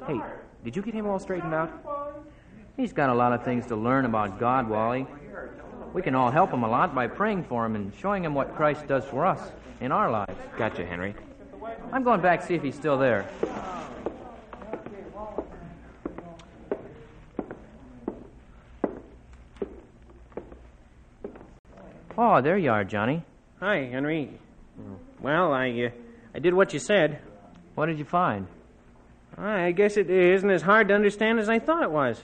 Hey, 0.07 0.21
did 0.63 0.75
you 0.75 0.81
get 0.81 0.93
him 0.93 1.07
all 1.07 1.19
straightened 1.19 1.53
out? 1.53 1.71
He's 2.77 2.93
got 2.93 3.09
a 3.09 3.13
lot 3.13 3.33
of 3.33 3.43
things 3.43 3.67
to 3.67 3.75
learn 3.75 4.05
about 4.05 4.39
God, 4.39 4.69
Wally. 4.69 5.05
We 5.93 6.01
can 6.01 6.15
all 6.15 6.31
help 6.31 6.51
him 6.51 6.63
a 6.63 6.67
lot 6.67 6.95
by 6.95 7.07
praying 7.07 7.43
for 7.43 7.65
him 7.65 7.75
and 7.75 7.93
showing 7.99 8.25
him 8.25 8.33
what 8.33 8.55
Christ 8.55 8.87
does 8.87 9.05
for 9.05 9.25
us 9.25 9.39
in 9.79 9.91
our 9.91 10.09
lives. 10.09 10.33
Gotcha, 10.57 10.85
Henry. 10.85 11.13
I'm 11.91 12.03
going 12.03 12.19
back 12.19 12.41
to 12.41 12.47
see 12.47 12.55
if 12.55 12.63
he's 12.63 12.75
still 12.75 12.97
there. 12.97 13.29
Oh, 22.17 22.41
there 22.41 22.57
you 22.57 22.71
are, 22.71 22.83
Johnny. 22.83 23.23
Hi, 23.59 23.85
Henry. 23.85 24.31
Well, 25.19 25.53
I, 25.53 25.69
uh, 25.69 25.89
I 26.35 26.39
did 26.39 26.53
what 26.53 26.73
you 26.73 26.79
said. 26.79 27.19
What 27.75 27.87
did 27.87 27.99
you 27.99 28.05
find? 28.05 28.47
I 29.37 29.71
guess 29.71 29.97
it 29.97 30.09
isn't 30.09 30.49
as 30.49 30.61
hard 30.61 30.87
to 30.89 30.93
understand 30.95 31.39
as 31.39 31.49
I 31.49 31.59
thought 31.59 31.83
it 31.83 31.91
was. 31.91 32.21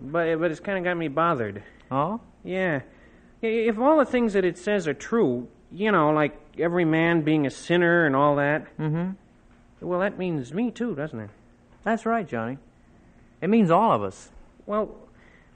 But, 0.00 0.36
but 0.38 0.50
it's 0.50 0.60
kind 0.60 0.78
of 0.78 0.84
got 0.84 0.96
me 0.96 1.08
bothered. 1.08 1.62
Oh? 1.90 2.20
Yeah. 2.44 2.80
If 3.42 3.78
all 3.78 3.98
the 3.98 4.04
things 4.04 4.32
that 4.34 4.44
it 4.44 4.58
says 4.58 4.86
are 4.86 4.94
true, 4.94 5.48
you 5.72 5.90
know, 5.92 6.10
like 6.10 6.38
every 6.58 6.84
man 6.84 7.22
being 7.22 7.46
a 7.46 7.50
sinner 7.50 8.04
and 8.06 8.14
all 8.14 8.36
that, 8.36 8.76
Mm-hmm. 8.78 9.10
well, 9.86 10.00
that 10.00 10.18
means 10.18 10.52
me 10.52 10.70
too, 10.70 10.94
doesn't 10.94 11.20
it? 11.20 11.30
That's 11.84 12.04
right, 12.04 12.26
Johnny. 12.28 12.58
It 13.40 13.48
means 13.48 13.70
all 13.70 13.92
of 13.92 14.02
us. 14.02 14.30
Well, 14.66 14.94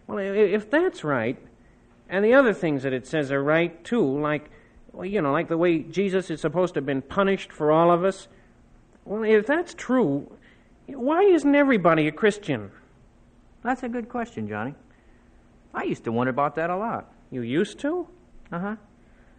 well, 0.07 0.19
if 0.19 0.71
that's 0.71 1.05
right, 1.05 1.37
and 2.09 2.25
the 2.25 2.35
other 2.35 2.55
things 2.55 2.83
that 2.83 2.93
it 2.93 3.07
says 3.07 3.31
are 3.31 3.43
right 3.43 3.83
too, 3.85 4.21
like, 4.21 4.51
well, 4.93 5.05
you 5.05 5.21
know, 5.21 5.33
like 5.33 5.49
the 5.49 5.59
way 5.59 5.79
Jesus 5.81 6.31
is 6.31 6.41
supposed 6.41 6.75
to 6.75 6.79
have 6.79 6.87
been 6.87 7.03
punished 7.03 7.53
for 7.53 7.71
all 7.73 7.91
of 7.91 8.05
us. 8.05 8.29
Well, 9.05 9.23
if 9.25 9.47
that's 9.47 9.75
true, 9.75 10.31
why 10.87 11.23
isn't 11.25 11.55
everybody 11.55 12.07
a 12.09 12.13
Christian? 12.13 12.71
That's 13.63 13.83
a 13.83 13.89
good 13.89 14.09
question, 14.09 14.49
Johnny. 14.49 14.75
I 15.75 15.85
used 15.85 16.05
to 16.05 16.13
wonder 16.13 16.31
about 16.31 16.55
that 16.55 16.71
a 16.71 16.77
lot. 16.77 17.13
You 17.31 17.43
used 17.43 17.81
to? 17.81 18.07
Uh 18.53 18.59
huh. 18.59 18.77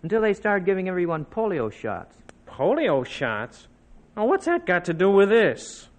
Until 0.04 0.22
they 0.22 0.34
started 0.34 0.66
giving 0.66 0.90
everyone 0.90 1.26
polio 1.26 1.72
shots. 1.72 2.16
Polio 2.48 3.06
shots? 3.06 3.68
Now, 4.16 4.26
what's 4.26 4.46
that 4.46 4.66
got 4.66 4.86
to 4.86 4.94
do 4.94 5.10
with 5.10 5.30
this? 5.30 5.90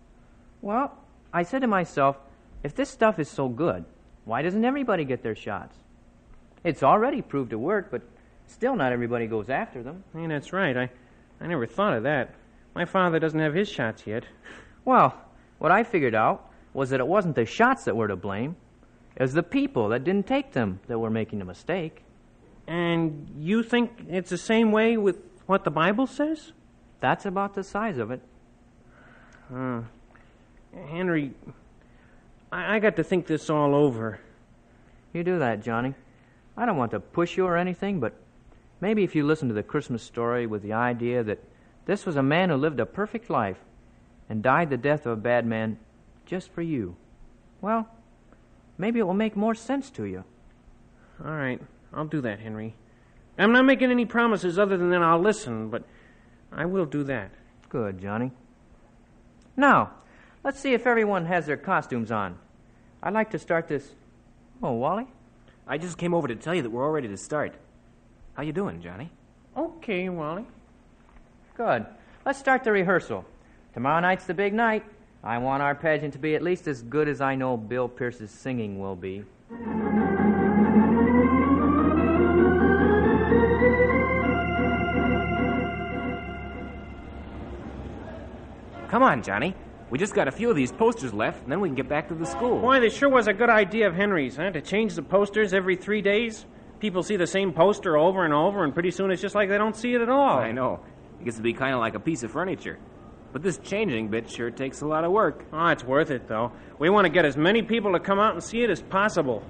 Well, 0.62 0.96
I 1.32 1.42
said 1.42 1.62
to 1.62 1.66
myself, 1.66 2.16
if 2.62 2.74
this 2.74 2.90
stuff 2.90 3.18
is 3.18 3.28
so 3.28 3.48
good, 3.48 3.84
why 4.24 4.42
doesn't 4.42 4.64
everybody 4.64 5.04
get 5.04 5.22
their 5.22 5.34
shots? 5.34 5.76
It's 6.64 6.82
already 6.82 7.22
proved 7.22 7.50
to 7.50 7.58
work, 7.58 7.90
but 7.90 8.02
still 8.46 8.74
not 8.74 8.92
everybody 8.92 9.26
goes 9.26 9.50
after 9.50 9.82
them. 9.82 10.02
Mean, 10.14 10.30
that's 10.30 10.52
right. 10.52 10.76
I, 10.76 10.90
I 11.40 11.46
never 11.46 11.66
thought 11.66 11.94
of 11.94 12.02
that. 12.04 12.34
My 12.74 12.84
father 12.84 13.18
doesn't 13.18 13.38
have 13.38 13.54
his 13.54 13.68
shots 13.68 14.06
yet. 14.06 14.24
Well, 14.84 15.14
what 15.58 15.72
I 15.72 15.84
figured 15.84 16.14
out 16.14 16.50
was 16.74 16.90
that 16.90 17.00
it 17.00 17.06
wasn't 17.06 17.36
the 17.36 17.44
shots 17.44 17.84
that 17.84 17.96
were 17.96 18.08
to 18.08 18.16
blame. 18.16 18.56
It 19.16 19.22
was 19.22 19.32
the 19.32 19.42
people 19.42 19.88
that 19.88 20.04
didn't 20.04 20.26
take 20.26 20.52
them 20.52 20.80
that 20.88 20.98
were 20.98 21.10
making 21.10 21.40
a 21.40 21.44
mistake. 21.44 22.02
And 22.66 23.28
you 23.38 23.62
think 23.62 24.06
it's 24.08 24.30
the 24.30 24.38
same 24.38 24.72
way 24.72 24.96
with 24.96 25.16
what 25.46 25.64
the 25.64 25.70
Bible 25.70 26.06
says? 26.06 26.52
That's 27.00 27.24
about 27.24 27.54
the 27.54 27.62
size 27.62 27.98
of 27.98 28.10
it. 28.10 28.20
Uh, 29.54 29.82
Henry, 30.88 31.32
I, 32.52 32.76
I 32.76 32.78
got 32.78 32.96
to 32.96 33.04
think 33.04 33.26
this 33.26 33.48
all 33.48 33.74
over. 33.74 34.20
You 35.12 35.24
do 35.24 35.38
that, 35.38 35.62
Johnny. 35.62 35.94
I 36.56 36.66
don't 36.66 36.76
want 36.76 36.90
to 36.90 37.00
push 37.00 37.36
you 37.36 37.46
or 37.46 37.56
anything, 37.56 38.00
but 38.00 38.14
maybe 38.80 39.04
if 39.04 39.14
you 39.14 39.24
listen 39.24 39.48
to 39.48 39.54
the 39.54 39.62
Christmas 39.62 40.02
story 40.02 40.46
with 40.46 40.62
the 40.62 40.72
idea 40.72 41.22
that 41.22 41.38
this 41.86 42.04
was 42.04 42.16
a 42.16 42.22
man 42.22 42.50
who 42.50 42.56
lived 42.56 42.80
a 42.80 42.86
perfect 42.86 43.30
life 43.30 43.58
and 44.28 44.42
died 44.42 44.68
the 44.68 44.76
death 44.76 45.06
of 45.06 45.12
a 45.12 45.20
bad 45.20 45.46
man 45.46 45.78
just 46.26 46.50
for 46.50 46.62
you, 46.62 46.96
well, 47.60 47.88
maybe 48.78 48.98
it 48.98 49.04
will 49.04 49.14
make 49.14 49.36
more 49.36 49.54
sense 49.54 49.90
to 49.90 50.04
you. 50.04 50.24
All 51.24 51.32
right, 51.32 51.60
I'll 51.92 52.06
do 52.06 52.20
that, 52.20 52.40
Henry. 52.40 52.74
I'm 53.38 53.52
not 53.52 53.64
making 53.64 53.90
any 53.90 54.06
promises 54.06 54.58
other 54.58 54.76
than 54.76 54.90
that 54.90 55.02
I'll 55.02 55.20
listen, 55.20 55.68
but 55.68 55.84
I 56.50 56.64
will 56.64 56.86
do 56.86 57.04
that. 57.04 57.30
Good, 57.68 58.00
Johnny. 58.00 58.32
Now, 59.56 59.92
let's 60.44 60.60
see 60.60 60.72
if 60.72 60.86
everyone 60.86 61.26
has 61.26 61.46
their 61.46 61.56
costumes 61.56 62.10
on. 62.10 62.38
I'd 63.02 63.14
like 63.14 63.30
to 63.30 63.38
start 63.38 63.68
this. 63.68 63.94
Oh, 64.62 64.72
Wally? 64.72 65.06
I 65.66 65.78
just 65.78 65.98
came 65.98 66.14
over 66.14 66.28
to 66.28 66.36
tell 66.36 66.54
you 66.54 66.62
that 66.62 66.70
we're 66.70 66.84
all 66.84 66.92
ready 66.92 67.08
to 67.08 67.16
start. 67.16 67.54
How 68.34 68.42
you 68.42 68.52
doing, 68.52 68.80
Johnny? 68.80 69.10
Okay, 69.56 70.08
Wally. 70.08 70.46
Good. 71.56 71.86
Let's 72.24 72.38
start 72.38 72.64
the 72.64 72.72
rehearsal. 72.72 73.24
Tomorrow 73.74 74.00
night's 74.00 74.26
the 74.26 74.34
big 74.34 74.54
night. 74.54 74.84
I 75.26 75.38
want 75.38 75.60
our 75.60 75.74
pageant 75.74 76.12
to 76.12 76.20
be 76.20 76.36
at 76.36 76.42
least 76.42 76.68
as 76.68 76.82
good 76.82 77.08
as 77.08 77.20
I 77.20 77.34
know 77.34 77.56
Bill 77.56 77.88
Pierce's 77.88 78.30
singing 78.30 78.78
will 78.78 78.94
be. 78.94 79.24
Come 88.88 89.02
on, 89.02 89.24
Johnny. 89.24 89.56
We 89.90 89.98
just 89.98 90.14
got 90.14 90.28
a 90.28 90.30
few 90.30 90.48
of 90.48 90.54
these 90.54 90.70
posters 90.70 91.12
left, 91.12 91.42
and 91.42 91.50
then 91.50 91.60
we 91.60 91.68
can 91.68 91.74
get 91.74 91.88
back 91.88 92.06
to 92.06 92.14
the 92.14 92.24
school. 92.24 92.60
Boy, 92.60 92.78
this 92.78 92.96
sure 92.96 93.08
was 93.08 93.26
a 93.26 93.32
good 93.32 93.50
idea 93.50 93.88
of 93.88 93.96
Henry's, 93.96 94.36
huh? 94.36 94.50
To 94.50 94.60
change 94.60 94.94
the 94.94 95.02
posters 95.02 95.52
every 95.52 95.74
three 95.74 96.02
days. 96.02 96.46
People 96.78 97.02
see 97.02 97.16
the 97.16 97.26
same 97.26 97.52
poster 97.52 97.96
over 97.96 98.24
and 98.24 98.32
over, 98.32 98.62
and 98.62 98.72
pretty 98.72 98.92
soon 98.92 99.10
it's 99.10 99.22
just 99.22 99.34
like 99.34 99.48
they 99.48 99.58
don't 99.58 99.74
see 99.74 99.92
it 99.92 100.00
at 100.00 100.08
all. 100.08 100.38
I 100.38 100.52
know. 100.52 100.78
It 101.20 101.24
gets 101.24 101.38
to 101.38 101.42
be 101.42 101.52
kind 101.52 101.74
of 101.74 101.80
like 101.80 101.96
a 101.96 102.00
piece 102.00 102.22
of 102.22 102.30
furniture. 102.30 102.78
But 103.36 103.42
this 103.42 103.58
changing 103.58 104.08
bit 104.08 104.30
sure 104.30 104.50
takes 104.50 104.80
a 104.80 104.86
lot 104.86 105.04
of 105.04 105.12
work. 105.12 105.44
Oh, 105.52 105.66
it's 105.66 105.84
worth 105.84 106.10
it, 106.10 106.26
though. 106.26 106.52
We 106.78 106.88
want 106.88 107.04
to 107.04 107.10
get 107.10 107.26
as 107.26 107.36
many 107.36 107.60
people 107.60 107.92
to 107.92 108.00
come 108.00 108.18
out 108.18 108.32
and 108.32 108.42
see 108.42 108.62
it 108.62 108.70
as 108.70 108.80
possible. 108.80 109.42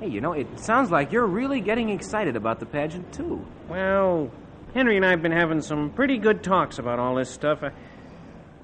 Hey, 0.00 0.08
you 0.08 0.20
know, 0.20 0.32
it 0.32 0.58
sounds 0.58 0.90
like 0.90 1.12
you're 1.12 1.28
really 1.28 1.60
getting 1.60 1.90
excited 1.90 2.34
about 2.34 2.58
the 2.58 2.66
pageant, 2.66 3.12
too. 3.12 3.46
Well, 3.68 4.32
Henry 4.74 4.96
and 4.96 5.06
I 5.06 5.10
have 5.10 5.22
been 5.22 5.30
having 5.30 5.62
some 5.62 5.90
pretty 5.90 6.18
good 6.18 6.42
talks 6.42 6.80
about 6.80 6.98
all 6.98 7.14
this 7.14 7.30
stuff. 7.30 7.62
I, 7.62 7.70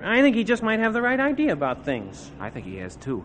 I 0.03 0.21
think 0.21 0.35
he 0.35 0.43
just 0.43 0.65
might 0.65 0.81
have 0.81 0.95
the 0.95 1.01
right 1.01 1.21
idea 1.21 1.53
about 1.53 1.85
things. 1.85 2.33
I 2.41 2.51
think 2.51 2.67
he 2.67 2.79
has, 2.79 2.97
too. 2.97 3.25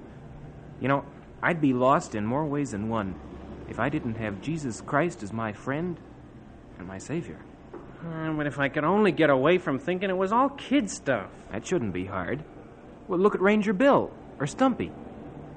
You 0.79 0.89
know, 0.89 1.05
I'd 1.41 1.59
be 1.59 1.73
lost 1.73 2.13
in 2.13 2.23
more 2.23 2.45
ways 2.45 2.69
than 2.69 2.87
one 2.87 3.15
if 3.67 3.79
I 3.79 3.89
didn't 3.89 4.17
have 4.17 4.43
Jesus 4.43 4.79
Christ 4.79 5.23
as 5.23 5.33
my 5.33 5.53
friend 5.53 5.99
and 6.77 6.87
my 6.87 6.99
Savior. 6.99 7.39
Uh, 8.05 8.31
but 8.33 8.47
if 8.47 8.59
I 8.59 8.69
could 8.69 8.83
only 8.83 9.11
get 9.11 9.29
away 9.29 9.57
from 9.57 9.77
thinking 9.77 10.09
it 10.09 10.17
was 10.17 10.31
all 10.31 10.49
kid 10.49 10.89
stuff. 10.89 11.29
That 11.51 11.65
shouldn't 11.65 11.93
be 11.93 12.05
hard. 12.05 12.43
Well, 13.07 13.19
look 13.19 13.35
at 13.35 13.41
Ranger 13.41 13.73
Bill, 13.73 14.11
or 14.39 14.47
Stumpy. 14.47 14.91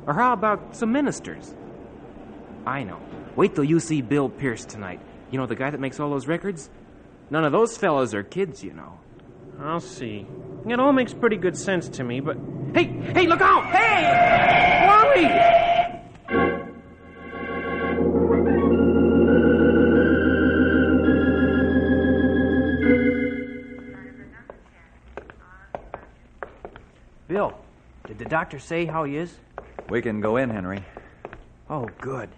Or 0.06 0.14
how 0.14 0.32
about 0.32 0.76
some 0.76 0.92
ministers? 0.92 1.54
I 2.66 2.82
know. 2.82 3.00
Wait 3.36 3.54
till 3.54 3.64
you 3.64 3.80
see 3.80 4.02
Bill 4.02 4.28
Pierce 4.28 4.64
tonight. 4.64 5.00
You 5.30 5.38
know, 5.38 5.46
the 5.46 5.56
guy 5.56 5.70
that 5.70 5.80
makes 5.80 5.98
all 5.98 6.10
those 6.10 6.26
records? 6.26 6.70
None 7.30 7.44
of 7.44 7.52
those 7.52 7.76
fellows 7.76 8.14
are 8.14 8.22
kids, 8.22 8.62
you 8.62 8.72
know. 8.72 8.98
I'll 9.60 9.80
see. 9.80 10.26
It 10.66 10.80
all 10.80 10.92
makes 10.92 11.14
pretty 11.14 11.36
good 11.36 11.56
sense 11.56 11.88
to 11.90 12.04
me, 12.04 12.20
but. 12.20 12.36
Hey! 12.74 12.84
Hey, 12.84 13.26
look 13.26 13.40
out! 13.40 13.64
Hey! 13.66 14.86
Wally! 14.86 15.63
Doctor 28.34 28.58
say 28.58 28.84
how 28.84 29.04
he 29.04 29.16
is? 29.16 29.32
We 29.88 30.02
can 30.02 30.20
go 30.20 30.38
in, 30.38 30.50
Henry. 30.50 30.84
Oh, 31.70 31.88
good. 32.00 32.28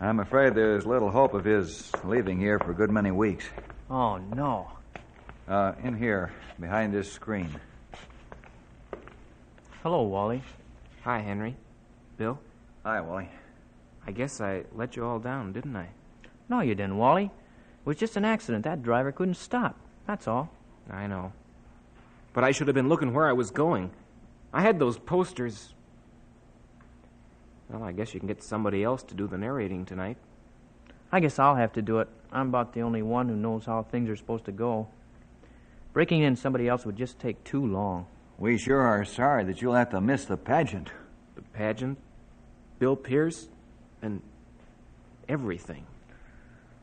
I'm 0.00 0.18
afraid 0.18 0.56
there's 0.56 0.84
little 0.84 1.08
hope 1.08 1.34
of 1.34 1.44
his 1.44 1.92
leaving 2.02 2.36
here 2.40 2.58
for 2.58 2.72
a 2.72 2.74
good 2.74 2.90
many 2.90 3.12
weeks. 3.12 3.44
Oh, 3.88 4.16
no. 4.16 4.68
Uh, 5.46 5.74
in 5.84 5.96
here, 5.96 6.32
behind 6.58 6.92
this 6.92 7.12
screen. 7.12 7.60
Hello, 9.84 10.02
Wally. 10.02 10.42
Hi, 11.04 11.20
Henry. 11.20 11.54
Bill, 12.16 12.40
Hi, 12.84 13.00
Wally. 13.00 13.28
I 14.04 14.10
guess 14.10 14.40
I 14.40 14.64
let 14.74 14.96
you 14.96 15.04
all 15.04 15.20
down, 15.20 15.52
didn't 15.52 15.76
I? 15.76 15.90
No, 16.48 16.60
you 16.60 16.74
didn't, 16.74 16.96
Wally. 16.96 17.24
It 17.24 17.86
was 17.86 17.96
just 17.96 18.16
an 18.16 18.24
accident. 18.24 18.64
That 18.64 18.82
driver 18.82 19.12
couldn't 19.12 19.34
stop. 19.34 19.76
That's 20.06 20.26
all. 20.26 20.50
I 20.90 21.06
know. 21.06 21.32
But 22.32 22.44
I 22.44 22.52
should 22.52 22.68
have 22.68 22.74
been 22.74 22.88
looking 22.88 23.12
where 23.12 23.28
I 23.28 23.32
was 23.32 23.50
going. 23.50 23.90
I 24.52 24.62
had 24.62 24.78
those 24.78 24.98
posters. 24.98 25.74
Well, 27.68 27.82
I 27.82 27.92
guess 27.92 28.14
you 28.14 28.20
can 28.20 28.26
get 28.26 28.42
somebody 28.42 28.82
else 28.82 29.02
to 29.04 29.14
do 29.14 29.26
the 29.26 29.36
narrating 29.36 29.84
tonight. 29.84 30.16
I 31.12 31.20
guess 31.20 31.38
I'll 31.38 31.56
have 31.56 31.72
to 31.74 31.82
do 31.82 31.98
it. 31.98 32.08
I'm 32.32 32.48
about 32.48 32.72
the 32.72 32.82
only 32.82 33.02
one 33.02 33.28
who 33.28 33.36
knows 33.36 33.64
how 33.64 33.82
things 33.82 34.08
are 34.08 34.16
supposed 34.16 34.44
to 34.46 34.52
go. 34.52 34.88
Breaking 35.92 36.22
in 36.22 36.36
somebody 36.36 36.68
else 36.68 36.86
would 36.86 36.96
just 36.96 37.18
take 37.18 37.42
too 37.44 37.64
long. 37.66 38.06
We 38.38 38.56
sure 38.56 38.80
are 38.80 39.04
sorry 39.04 39.44
that 39.44 39.60
you'll 39.60 39.74
have 39.74 39.90
to 39.90 40.00
miss 40.00 40.24
the 40.26 40.36
pageant. 40.36 40.90
The 41.34 41.42
pageant, 41.42 41.98
Bill 42.78 42.96
Pierce, 42.96 43.48
and 44.00 44.22
everything. 45.28 45.86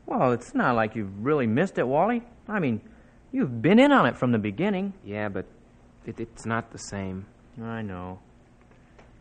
Well, 0.06 0.32
it's 0.32 0.54
not 0.54 0.76
like 0.76 0.94
you've 0.94 1.24
really 1.24 1.46
missed 1.46 1.78
it, 1.78 1.86
Wally. 1.86 2.22
I 2.48 2.60
mean, 2.60 2.80
you've 3.32 3.60
been 3.60 3.78
in 3.78 3.92
on 3.92 4.06
it 4.06 4.16
from 4.16 4.32
the 4.32 4.38
beginning. 4.38 4.94
Yeah, 5.04 5.28
but 5.28 5.46
it, 6.06 6.20
it's 6.20 6.46
not 6.46 6.70
the 6.70 6.78
same. 6.78 7.26
I 7.60 7.82
know. 7.82 8.20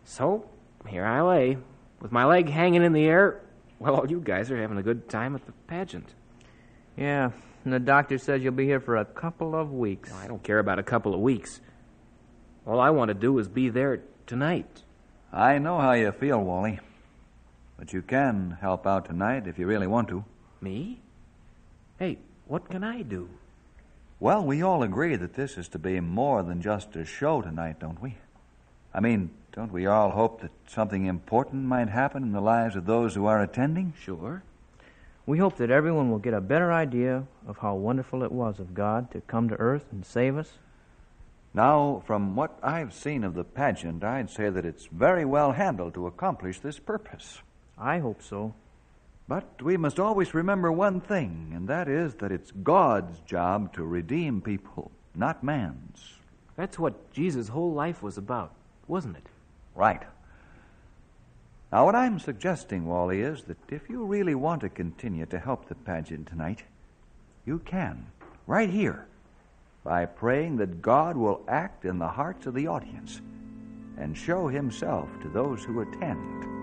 So, 0.04 0.48
here 0.88 1.04
I 1.06 1.21
lay, 1.21 1.58
with 2.00 2.12
my 2.12 2.26
leg 2.26 2.50
hanging 2.50 2.84
in 2.84 2.93
the 2.93 3.06
air, 3.06 3.41
while 3.80 3.95
all 3.95 4.10
you 4.10 4.19
guys 4.19 4.52
are 4.52 4.62
having 4.62 4.78
a 4.78 4.84
good 4.84 5.10
time 5.10 5.36
at 5.36 5.45
the 5.45 5.52
pageant. 5.67 6.13
Yeah, 6.95 7.32
and 7.63 7.74
the 7.74 7.80
doctor 7.80 8.19
says 8.19 8.43
you'll 8.43 8.54
be 8.54 8.65
here 8.65 8.80
for 8.80 8.98
a 8.98 9.06
couple 9.06 9.56
of 9.56 9.74
weeks. 9.74 10.13
I 10.13 10.28
don't 10.28 10.43
care 10.43 10.60
about 10.60 10.78
a 10.78 10.84
couple 10.84 11.15
of 11.15 11.19
weeks. 11.19 11.60
All 12.67 12.80
I 12.80 12.91
want 12.91 13.10
to 13.10 13.15
do 13.15 13.38
is 13.39 13.48
be 13.48 13.69
there 13.69 14.02
tonight. 14.28 14.84
I 15.34 15.58
know 15.58 15.80
how 15.80 15.93
you 15.93 16.12
feel, 16.12 16.39
Wally. 16.39 16.80
But 17.78 17.91
you 17.91 18.02
can 18.02 18.58
help 18.62 18.88
out 18.88 19.06
tonight 19.06 19.48
if 19.48 19.60
you 19.60 19.65
really 19.65 19.88
want 19.88 20.08
to. 20.10 20.24
Me? 20.62 21.00
Hey, 22.00 22.18
what 22.48 22.70
can 22.70 22.84
I 22.84 23.02
do? 23.02 23.30
Well, 24.20 24.46
we 24.46 24.62
all 24.62 24.84
agree 24.84 25.15
that 25.15 25.34
this 25.34 25.58
is 25.58 25.68
to 25.70 25.80
be 25.80 26.00
more 26.00 26.41
than 26.44 26.62
just 26.62 26.96
a 26.96 27.06
show 27.06 27.41
tonight, 27.41 27.80
don't 27.80 28.02
we? 28.02 28.15
I 28.94 29.02
mean, 29.02 29.32
don't 29.52 29.72
we 29.72 29.86
all 29.86 30.12
hope 30.12 30.41
that 30.41 30.52
something 30.68 31.06
important 31.06 31.63
might 31.63 31.89
happen 31.89 32.24
in 32.24 32.32
the 32.32 32.41
lives 32.41 32.76
of 32.76 32.86
those 32.86 33.15
who 33.15 33.26
are 33.26 33.41
attending? 33.41 33.94
Sure. 34.00 34.44
We 35.26 35.39
hope 35.39 35.58
that 35.58 35.72
everyone 35.72 36.12
will 36.12 36.20
get 36.20 36.34
a 36.34 36.41
better 36.41 36.72
idea 36.72 37.26
of 37.48 37.58
how 37.58 37.76
wonderful 37.76 38.24
it 38.24 38.32
was 38.32 38.60
of 38.60 38.74
God 38.74 39.12
to 39.12 39.22
come 39.22 39.50
to 39.50 39.56
earth 39.56 39.86
and 39.91 40.06
save 40.06 40.38
us. 40.38 40.54
Now, 41.54 42.04
from 42.06 42.36
what 42.36 42.60
I've 42.62 42.94
seen 42.94 43.24
of 43.24 43.34
the 43.34 43.44
pageant, 43.44 44.04
I'd 44.04 44.30
say 44.30 44.50
that 44.50 44.65
it's 44.65 44.88
very 44.88 45.26
well 45.26 45.54
handled 45.54 45.94
to 45.94 46.08
accomplish 46.08 46.60
this 46.60 46.80
purpose. 46.80 47.39
I 47.78 48.00
hope 48.00 48.22
so. 48.22 48.54
But 49.28 49.62
we 49.62 49.76
must 49.76 50.00
always 50.00 50.34
remember 50.34 50.72
one 50.72 51.02
thing, 51.02 51.52
and 51.56 51.68
that 51.68 51.88
is 51.88 52.16
that 52.16 52.32
it's 52.32 52.52
God's 52.52 53.20
job 53.22 53.74
to 53.74 53.84
redeem 53.84 54.42
people, 54.42 54.92
not 55.16 55.44
man's. 55.44 56.14
That's 56.56 56.78
what 56.78 57.12
Jesus' 57.12 57.48
whole 57.48 57.74
life 57.74 58.04
was 58.04 58.18
about, 58.18 58.54
wasn't 58.88 59.18
it? 59.18 59.26
Right. 59.74 60.04
Now, 61.72 61.86
what 61.86 61.96
I'm 61.96 62.20
suggesting, 62.20 62.86
Wally, 62.86 63.22
is 63.22 63.44
that 63.44 63.58
if 63.70 63.90
you 63.90 64.06
really 64.06 64.36
want 64.36 64.62
to 64.62 64.70
continue 64.70 65.26
to 65.26 65.40
help 65.40 65.68
the 65.68 65.76
pageant 65.76 66.28
tonight, 66.28 66.64
you 67.46 67.60
can, 67.60 68.06
right 68.46 68.70
here, 68.70 69.08
by 69.84 70.06
praying 70.06 70.58
that 70.58 70.82
God 70.82 71.18
will 71.18 71.44
act 71.48 71.84
in 71.84 71.98
the 71.98 72.08
hearts 72.08 72.46
of 72.46 72.54
the 72.54 72.68
audience 72.68 73.22
and 73.98 74.16
show 74.16 74.48
himself 74.48 75.10
to 75.22 75.30
those 75.30 75.64
who 75.64 75.82
attend. 75.82 76.55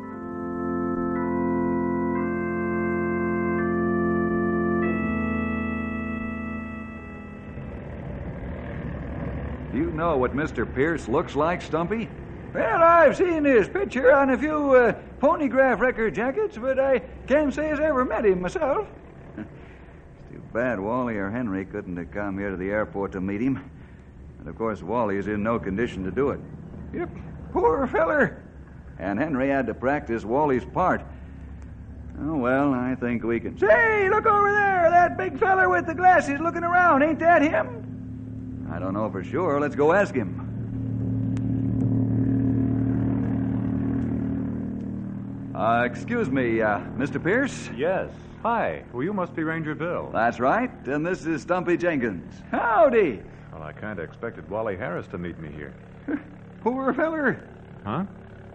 Know 10.02 10.16
what 10.16 10.34
Mr. 10.34 10.66
Pierce 10.74 11.06
looks 11.06 11.36
like, 11.36 11.62
Stumpy? 11.62 12.08
Well, 12.52 12.82
I've 12.82 13.16
seen 13.16 13.44
his 13.44 13.68
picture 13.68 14.12
on 14.12 14.30
a 14.30 14.36
few 14.36 14.74
uh, 14.74 14.94
phonograph 15.20 15.78
record 15.78 16.12
jackets, 16.16 16.58
but 16.58 16.80
I 16.80 16.98
can't 17.28 17.54
say 17.54 17.70
I've 17.70 17.78
ever 17.78 18.04
met 18.04 18.24
him 18.24 18.42
myself. 18.42 18.88
it's 19.38 19.46
too 20.32 20.42
bad 20.52 20.80
Wally 20.80 21.14
or 21.18 21.30
Henry 21.30 21.64
couldn't 21.64 21.96
have 21.96 22.10
come 22.10 22.36
here 22.36 22.50
to 22.50 22.56
the 22.56 22.68
airport 22.68 23.12
to 23.12 23.20
meet 23.20 23.40
him. 23.40 23.70
And 24.40 24.48
of 24.48 24.58
course, 24.58 24.82
Wally 24.82 25.18
is 25.18 25.28
in 25.28 25.40
no 25.40 25.60
condition 25.60 26.02
to 26.02 26.10
do 26.10 26.30
it. 26.30 26.40
Yep, 26.92 27.08
poor 27.52 27.86
feller. 27.86 28.42
And 28.98 29.20
Henry 29.20 29.50
had 29.50 29.68
to 29.68 29.74
practice 29.74 30.24
Wally's 30.24 30.64
part. 30.64 31.02
Oh, 32.22 32.38
well, 32.38 32.74
I 32.74 32.96
think 32.96 33.22
we 33.22 33.38
can. 33.38 33.56
Say, 33.56 34.10
look 34.10 34.26
over 34.26 34.50
there! 34.50 34.90
That 34.90 35.16
big 35.16 35.38
feller 35.38 35.68
with 35.68 35.86
the 35.86 35.94
glasses 35.94 36.40
looking 36.40 36.64
around. 36.64 37.04
Ain't 37.04 37.20
that 37.20 37.40
him? 37.40 37.81
I 38.72 38.78
don't 38.78 38.94
know 38.94 39.10
for 39.10 39.22
sure. 39.22 39.60
Let's 39.60 39.76
go 39.76 39.92
ask 39.92 40.14
him. 40.14 40.48
Uh, 45.54 45.84
excuse 45.84 46.30
me, 46.30 46.62
uh, 46.62 46.78
Mr. 46.96 47.22
Pierce? 47.22 47.68
Yes. 47.76 48.08
Hi. 48.42 48.82
Well, 48.92 49.02
you 49.02 49.12
must 49.12 49.36
be 49.36 49.44
Ranger 49.44 49.74
Bill. 49.74 50.08
That's 50.10 50.40
right, 50.40 50.70
and 50.86 51.04
this 51.04 51.26
is 51.26 51.42
Stumpy 51.42 51.76
Jenkins. 51.76 52.32
Howdy! 52.50 53.22
Well, 53.52 53.62
I 53.62 53.72
kind 53.72 53.98
of 53.98 54.06
expected 54.06 54.48
Wally 54.48 54.76
Harris 54.76 55.06
to 55.08 55.18
meet 55.18 55.38
me 55.38 55.50
here. 55.52 55.74
Poor 56.62 56.94
feller. 56.94 57.46
Huh? 57.84 58.06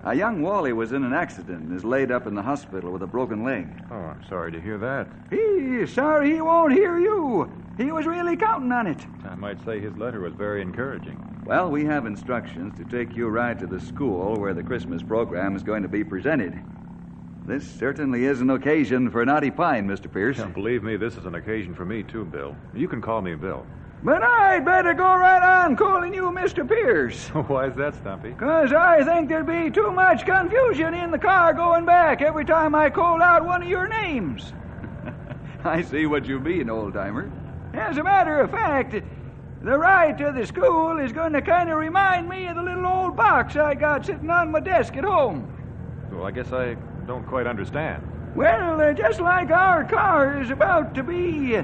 A 0.04 0.14
young 0.14 0.42
Wally 0.42 0.74
was 0.74 0.92
in 0.92 1.04
an 1.04 1.14
accident 1.14 1.64
and 1.64 1.76
is 1.76 1.84
laid 1.84 2.12
up 2.12 2.28
in 2.28 2.36
the 2.36 2.42
hospital 2.42 2.92
with 2.92 3.02
a 3.02 3.08
broken 3.08 3.44
leg. 3.44 3.68
Oh, 3.92 3.96
I'm 3.96 4.24
sorry 4.30 4.52
to 4.52 4.62
hear 4.62 4.78
that. 4.78 5.08
He's 5.30 5.94
sorry 5.94 6.32
he 6.32 6.42
won't 6.42 6.74
hear 6.74 6.98
you. 7.00 7.52
He 7.78 7.92
was 7.92 8.06
really 8.06 8.38
counting 8.38 8.72
on 8.72 8.88
it. 8.88 9.06
I 9.24 9.36
might 9.36 9.64
say 9.66 9.80
his 9.80 9.98
letter 9.98 10.22
was 10.22 10.34
very 10.34 10.62
encouraging. 10.62 11.20
Well, 11.46 11.70
we 11.70 11.86
have 11.86 12.06
instructions 12.06 12.78
to 12.78 12.86
take 12.86 13.16
you 13.16 13.28
right 13.28 13.58
to 13.60 13.68
the 13.68 13.80
school 13.80 14.36
where 14.36 14.54
the 14.54 14.64
Christmas 14.64 15.04
program 15.04 15.56
is 15.56 15.64
going 15.64 15.84
to 15.84 15.90
be 15.90 16.04
presented. 16.04 16.60
This 17.46 17.66
certainly 17.66 18.26
is 18.26 18.42
an 18.42 18.50
occasion 18.50 19.10
for 19.10 19.26
Knotty 19.26 19.52
Pine, 19.52 19.88
Mr. 19.88 20.12
Pierce. 20.12 20.40
And 20.40 20.54
believe 20.54 20.84
me, 20.84 20.98
this 20.98 21.16
is 21.16 21.26
an 21.26 21.36
occasion 21.36 21.74
for 21.74 21.86
me, 21.86 22.04
too, 22.04 22.26
Bill. 22.26 22.56
You 22.74 22.88
can 22.88 23.02
call 23.02 23.22
me 23.22 23.36
Bill. 23.36 23.66
But 24.04 24.22
I'd 24.22 24.64
better 24.64 24.94
go 24.94 25.16
right 25.16 25.64
on 25.64 25.76
calling 25.76 26.14
you 26.14 26.24
Mr. 26.24 26.68
Pierce. 26.68 27.28
Why 27.48 27.68
is 27.68 27.76
that, 27.76 27.96
Stumpy? 27.96 28.30
Because 28.30 28.72
I 28.72 29.04
think 29.04 29.28
there'd 29.28 29.48
be 29.48 29.72
too 29.72 29.92
much 29.92 30.26
confusion 30.26 30.94
in 30.94 31.10
the 31.10 31.18
car 31.18 31.54
going 31.54 31.86
back 31.86 32.22
every 32.22 32.46
time 32.46 32.76
I 32.76 32.90
called 32.90 33.22
out 33.22 33.44
one 33.44 33.64
of 33.64 33.68
your 33.68 33.88
names. 33.88 34.54
I 35.64 35.82
see 35.82 36.06
what 36.06 36.28
you 36.28 36.40
mean, 36.40 36.70
old 36.70 36.94
timer. 36.94 37.32
As 37.74 37.98
a 37.98 38.04
matter 38.04 38.40
of 38.40 38.52
fact, 38.52 38.96
the 39.62 39.78
ride 39.78 40.20
to 40.20 40.32
the 40.32 40.46
school 40.46 41.00
is 41.00 41.12
going 41.12 41.34
to 41.34 41.42
kind 41.42 41.70
of 41.70 41.78
remind 41.78 42.30
me 42.30 42.48
of 42.48 42.56
the 42.56 42.62
little 42.62 42.86
old 42.86 43.18
box 43.18 43.56
I 43.56 43.74
got 43.74 44.06
sitting 44.06 44.30
on 44.30 44.52
my 44.52 44.60
desk 44.60 44.96
at 44.96 45.04
home. 45.04 45.52
Well, 46.12 46.24
I 46.24 46.32
guess 46.32 46.54
I 46.54 46.76
don't 47.08 47.26
quite 47.26 47.48
understand. 47.48 48.04
Well, 48.36 48.80
uh, 48.80 48.94
just 48.94 49.20
like 49.20 49.50
our 49.50 49.84
car 49.84 50.40
is 50.40 50.52
about 50.52 50.94
to 50.94 51.04
be, 51.04 51.58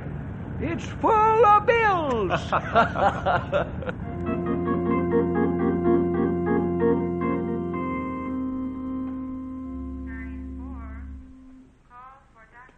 it's 0.63 0.85
full 0.85 1.45
of 1.45 1.65
bills. 1.65 2.41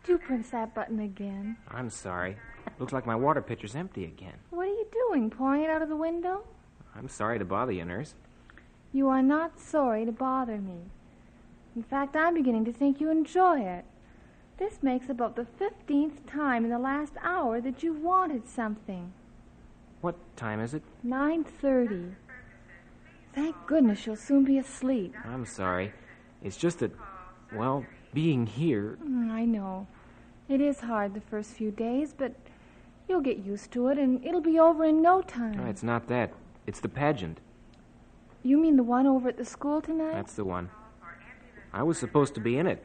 Did 0.06 0.12
you 0.12 0.18
press 0.20 0.50
that 0.52 0.76
button 0.76 1.00
again? 1.00 1.58
I'm 1.72 1.90
sorry. 1.90 2.38
Looks 2.78 2.94
like 2.94 3.08
my 3.08 3.16
water 3.16 3.42
pitcher's 3.42 3.76
empty 3.76 4.06
again. 4.06 4.36
What 4.52 4.68
are 4.68 4.70
you 4.70 4.86
doing? 4.92 5.32
Pouring 5.32 5.64
it 5.64 5.70
out 5.70 5.82
of 5.82 5.90
the 5.90 5.96
window? 5.96 6.44
I'm 6.96 7.10
sorry 7.10 7.40
to 7.40 7.46
bother 7.46 7.72
you, 7.72 7.86
nurse. 7.86 8.14
You 8.94 9.10
are 9.10 9.24
not 9.24 9.60
sorry 9.60 10.06
to 10.06 10.12
bother 10.12 10.58
me. 10.58 10.78
In 11.76 11.84
fact, 11.84 12.16
I'm 12.16 12.36
beginning 12.36 12.66
to 12.66 12.72
think 12.72 13.02
you 13.02 13.10
enjoy 13.10 13.62
it. 13.62 13.86
This 14.58 14.82
makes 14.82 15.10
about 15.10 15.36
the 15.36 15.46
fifteenth 15.46 16.26
time 16.26 16.64
in 16.64 16.72
the 16.72 16.80
last 16.80 17.14
hour 17.22 17.60
that 17.62 17.84
you've 17.84 18.02
wanted 18.02 18.48
something. 18.48 19.12
What 20.02 20.16
time 20.38 20.60
is 20.62 20.74
it? 20.74 20.84
Nine 21.04 21.44
thirty. 21.44 22.16
Thank 23.34 23.56
goodness 23.68 24.06
you'll 24.06 24.16
soon 24.16 24.46
be 24.46 24.58
asleep. 24.58 25.14
I'm 25.26 25.46
sorry. 25.46 25.92
It's 26.42 26.56
just 26.56 26.80
that, 26.80 26.92
well, 27.54 27.86
being 28.14 28.46
here. 28.46 28.98
Mm, 29.04 29.30
I 29.30 29.44
know. 29.44 29.88
It 30.48 30.62
is 30.62 30.80
hard 30.80 31.16
the 31.16 31.22
first 31.22 31.52
few 31.52 31.72
days, 31.72 32.14
but 32.18 32.34
you'll 33.10 33.22
get 33.22 33.40
used 33.40 33.72
to 33.72 33.90
it 33.90 33.98
and 33.98 34.24
it'll 34.24 34.42
be 34.42 34.58
over 34.58 34.86
in 34.86 35.02
no 35.02 35.22
time. 35.22 35.58
No, 35.58 35.66
it's 35.66 35.84
not 35.84 36.08
that. 36.08 36.32
It's 36.66 36.80
the 36.80 36.88
pageant. 36.88 37.40
You 38.42 38.58
mean 38.58 38.78
the 38.78 38.84
one 38.84 39.06
over 39.06 39.28
at 39.28 39.38
the 39.38 39.44
school 39.44 39.82
tonight? 39.82 40.14
That's 40.14 40.36
the 40.36 40.46
one. 40.46 40.70
I 41.74 41.84
was 41.84 41.98
supposed 41.98 42.36
to 42.36 42.40
be 42.40 42.58
in 42.58 42.68
it 42.68 42.82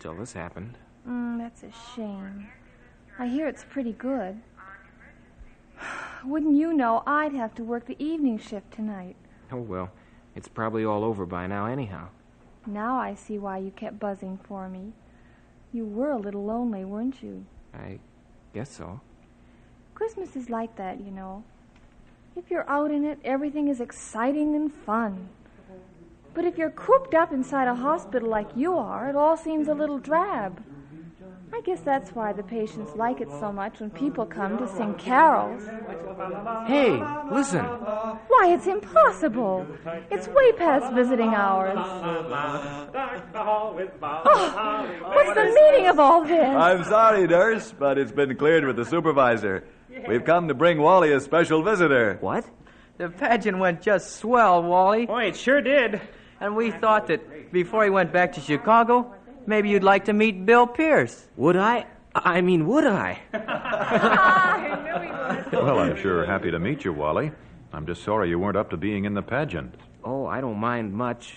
till 0.00 0.14
this 0.14 0.34
happened. 0.34 0.76
Mm, 1.08 1.38
that's 1.38 1.62
a 1.62 1.70
shame. 1.96 2.48
I 3.18 3.26
hear 3.28 3.48
it's 3.48 3.64
pretty 3.64 3.92
good. 3.92 4.40
Wouldn't 6.24 6.56
you 6.56 6.72
know 6.74 7.02
I'd 7.06 7.32
have 7.32 7.54
to 7.54 7.64
work 7.64 7.86
the 7.86 8.02
evening 8.02 8.38
shift 8.38 8.72
tonight? 8.72 9.16
Oh, 9.50 9.60
well. 9.60 9.90
It's 10.36 10.48
probably 10.48 10.84
all 10.84 11.02
over 11.02 11.24
by 11.24 11.46
now, 11.46 11.66
anyhow. 11.66 12.08
Now 12.66 12.96
I 12.96 13.14
see 13.14 13.38
why 13.38 13.58
you 13.58 13.70
kept 13.70 13.98
buzzing 13.98 14.38
for 14.44 14.68
me. 14.68 14.92
You 15.72 15.86
were 15.86 16.10
a 16.10 16.18
little 16.18 16.44
lonely, 16.44 16.84
weren't 16.84 17.22
you? 17.22 17.46
I 17.74 17.98
guess 18.52 18.70
so. 18.70 19.00
Christmas 19.94 20.36
is 20.36 20.50
like 20.50 20.76
that, 20.76 21.00
you 21.00 21.10
know. 21.10 21.42
If 22.36 22.50
you're 22.50 22.68
out 22.68 22.90
in 22.90 23.04
it, 23.04 23.18
everything 23.24 23.68
is 23.68 23.80
exciting 23.80 24.54
and 24.54 24.72
fun. 24.72 25.28
But 26.34 26.44
if 26.44 26.56
you're 26.56 26.70
cooped 26.70 27.14
up 27.14 27.32
inside 27.32 27.66
a 27.66 27.74
hospital 27.74 28.28
like 28.28 28.48
you 28.54 28.76
are, 28.76 29.08
it 29.08 29.16
all 29.16 29.36
seems 29.36 29.66
a 29.66 29.74
little 29.74 29.98
drab. 29.98 30.62
I 31.58 31.60
guess 31.62 31.80
that's 31.80 32.10
why 32.10 32.32
the 32.32 32.44
patients 32.44 32.92
like 32.94 33.20
it 33.20 33.28
so 33.40 33.50
much 33.50 33.80
when 33.80 33.90
people 33.90 34.24
come 34.24 34.58
to 34.58 34.68
sing 34.76 34.94
carols. 34.94 35.64
Hey, 36.68 37.02
listen. 37.32 37.64
Why, 37.64 38.50
it's 38.54 38.68
impossible. 38.68 39.66
It's 40.08 40.28
way 40.28 40.52
past 40.52 40.94
visiting 40.94 41.34
hours. 41.34 41.76
Oh, 43.34 43.74
what's 45.02 45.34
the 45.34 45.52
meaning 45.52 45.88
of 45.88 45.98
all 45.98 46.24
this? 46.24 46.46
I'm 46.46 46.84
sorry, 46.84 47.26
nurse, 47.26 47.74
but 47.76 47.98
it's 47.98 48.12
been 48.12 48.36
cleared 48.36 48.64
with 48.64 48.76
the 48.76 48.84
supervisor. 48.84 49.64
We've 50.06 50.24
come 50.24 50.46
to 50.46 50.54
bring 50.54 50.80
Wally 50.80 51.10
a 51.10 51.18
special 51.18 51.64
visitor. 51.64 52.18
What? 52.20 52.48
The 52.98 53.08
pageant 53.08 53.58
went 53.58 53.82
just 53.82 54.18
swell, 54.18 54.62
Wally. 54.62 55.06
Boy, 55.06 55.24
it 55.24 55.36
sure 55.36 55.60
did. 55.60 56.00
And 56.40 56.54
we 56.54 56.70
thought 56.70 57.08
that 57.08 57.50
before 57.52 57.82
he 57.82 57.90
went 57.90 58.12
back 58.12 58.34
to 58.34 58.40
Chicago, 58.40 59.12
maybe 59.48 59.70
you'd 59.70 59.82
like 59.82 60.04
to 60.04 60.12
meet 60.12 60.44
Bill 60.46 60.66
Pierce. 60.66 61.26
Would 61.36 61.56
I? 61.56 61.86
I 62.14 62.40
mean, 62.40 62.66
would 62.66 62.86
I? 62.86 63.18
Well, 65.52 65.78
I'm 65.78 65.96
sure 65.96 66.24
happy 66.26 66.50
to 66.50 66.58
meet 66.58 66.84
you, 66.84 66.92
Wally. 66.92 67.32
I'm 67.72 67.86
just 67.86 68.02
sorry 68.02 68.28
you 68.28 68.38
weren't 68.38 68.56
up 68.56 68.70
to 68.70 68.76
being 68.76 69.04
in 69.04 69.14
the 69.14 69.22
pageant. 69.22 69.74
Oh, 70.04 70.26
I 70.26 70.40
don't 70.40 70.58
mind 70.58 70.92
much. 70.92 71.36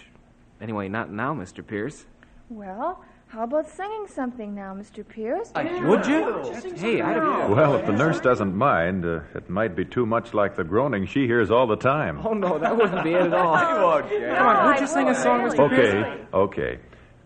Anyway, 0.62 0.88
not 0.90 1.12
now, 1.12 1.34
Mr. 1.34 1.66
Pierce. 1.66 2.06
Well, 2.50 3.04
how 3.28 3.44
about 3.44 3.70
singing 3.70 4.08
something 4.08 4.54
now, 4.54 4.74
Mr. 4.74 5.08
Pierce? 5.08 5.52
Would 5.56 6.06
you? 6.08 6.74
Hey, 6.76 7.02
I'd 7.02 7.16
have. 7.16 7.50
Well, 7.50 7.76
if 7.76 7.86
the 7.86 7.94
nurse 7.94 8.20
doesn't 8.20 8.54
mind, 8.56 9.06
uh, 9.06 9.22
it 9.36 9.50
might 9.50 9.76
be 9.76 9.86
too 9.86 10.06
much 10.06 10.34
like 10.34 10.56
the 10.56 10.64
groaning 10.64 11.06
she 11.06 11.26
hears 11.26 11.50
all 11.52 11.68
the 11.68 11.78
time. 11.78 12.26
Oh, 12.26 12.34
no, 12.34 12.60
that 12.60 12.76
wouldn't 12.76 13.04
be 13.04 13.12
it 13.14 13.22
at 13.28 13.34
all. 13.34 13.56
Come 14.02 14.48
on, 14.48 14.68
would 14.68 14.80
you 14.82 14.88
sing 14.88 15.08
a 15.10 15.16
song, 15.16 15.42
Mr. 15.42 15.70
Pierce? 15.70 16.04
Okay, 16.06 16.24
okay. 16.34 16.80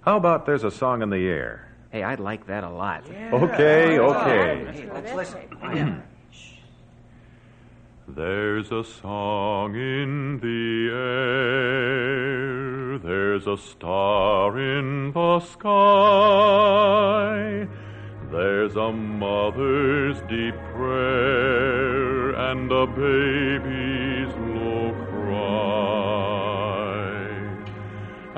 How 0.06 0.16
about 0.18 0.46
there's 0.46 0.64
a 0.64 0.70
song 0.70 1.02
in 1.02 1.10
the 1.10 1.28
air? 1.28 1.68
Hey, 1.90 2.04
I'd 2.04 2.20
like 2.20 2.46
that 2.46 2.64
a 2.64 2.70
lot. 2.70 3.10
Okay, 3.10 3.98
okay. 3.98 4.68
Hey, 4.72 4.88
let's 4.94 5.12
listen. 5.14 5.40
Oh, 5.64 5.98
there's 8.10 8.72
a 8.72 8.84
song 8.84 9.74
in 9.74 10.40
the 10.42 10.92
air, 11.74 13.00
there's 13.00 13.48
a 13.48 13.58
star 13.58 14.60
in 14.60 15.12
the 15.12 15.40
sky, 15.40 15.68
there's 18.32 18.76
a 18.76 18.92
mother's 18.92 20.22
deep 20.30 20.54
prayer 20.76 22.30
and 22.52 22.72
a 22.72 22.86
baby's 22.86 24.15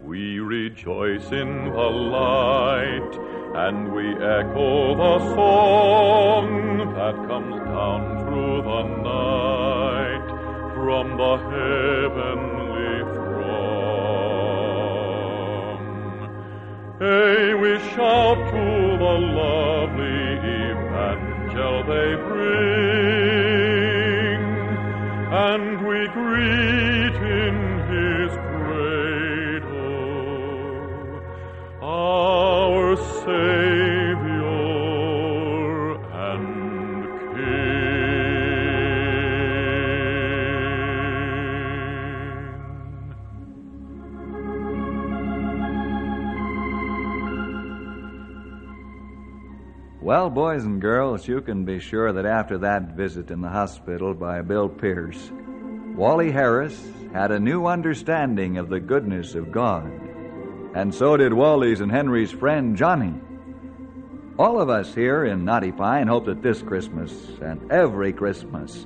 We 0.00 0.38
rejoice 0.38 1.32
in 1.32 1.72
the 1.72 1.90
light, 1.90 3.25
and 3.58 3.90
we 3.90 4.12
echo 4.16 4.94
the 4.94 5.18
song 5.34 6.92
that 6.94 7.16
comes 7.26 7.56
down 7.64 8.18
through 8.20 8.60
the 8.60 8.82
night 9.00 10.26
from 10.74 11.16
the 11.16 11.36
heavenly 11.54 13.00
throne. 13.14 13.96
Hey, 16.98 17.54
we 17.54 17.78
shout 17.94 18.36
to 18.52 18.66
the 19.04 19.16
lovely 19.40 20.20
evangel 20.68 21.76
they 21.84 22.10
bring, 22.28 22.35
Well, 50.26 50.34
boys 50.34 50.64
and 50.64 50.80
girls, 50.80 51.28
you 51.28 51.40
can 51.40 51.64
be 51.64 51.78
sure 51.78 52.12
that 52.12 52.26
after 52.26 52.58
that 52.58 52.96
visit 52.96 53.30
in 53.30 53.42
the 53.42 53.48
hospital 53.48 54.12
by 54.12 54.42
Bill 54.42 54.68
Pierce, 54.68 55.30
Wally 55.94 56.32
Harris 56.32 56.76
had 57.12 57.30
a 57.30 57.38
new 57.38 57.66
understanding 57.66 58.58
of 58.58 58.68
the 58.68 58.80
goodness 58.80 59.36
of 59.36 59.52
God. 59.52 59.88
And 60.74 60.92
so 60.92 61.16
did 61.16 61.32
Wally's 61.32 61.78
and 61.78 61.92
Henry's 61.92 62.32
friend 62.32 62.76
Johnny. 62.76 63.14
All 64.36 64.60
of 64.60 64.68
us 64.68 64.92
here 64.92 65.24
in 65.24 65.44
Knotty 65.44 65.70
Pine 65.70 66.08
hope 66.08 66.24
that 66.24 66.42
this 66.42 66.60
Christmas 66.60 67.12
and 67.40 67.70
every 67.70 68.12
Christmas 68.12 68.84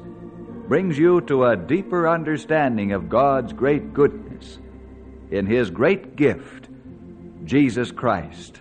brings 0.68 0.98
you 0.98 1.22
to 1.22 1.46
a 1.46 1.56
deeper 1.56 2.06
understanding 2.06 2.92
of 2.92 3.08
God's 3.08 3.54
great 3.54 3.94
goodness 3.94 4.58
in 5.30 5.46
His 5.46 5.70
great 5.70 6.16
gift, 6.16 6.68
Jesus 7.46 7.92
Christ. 7.92 8.60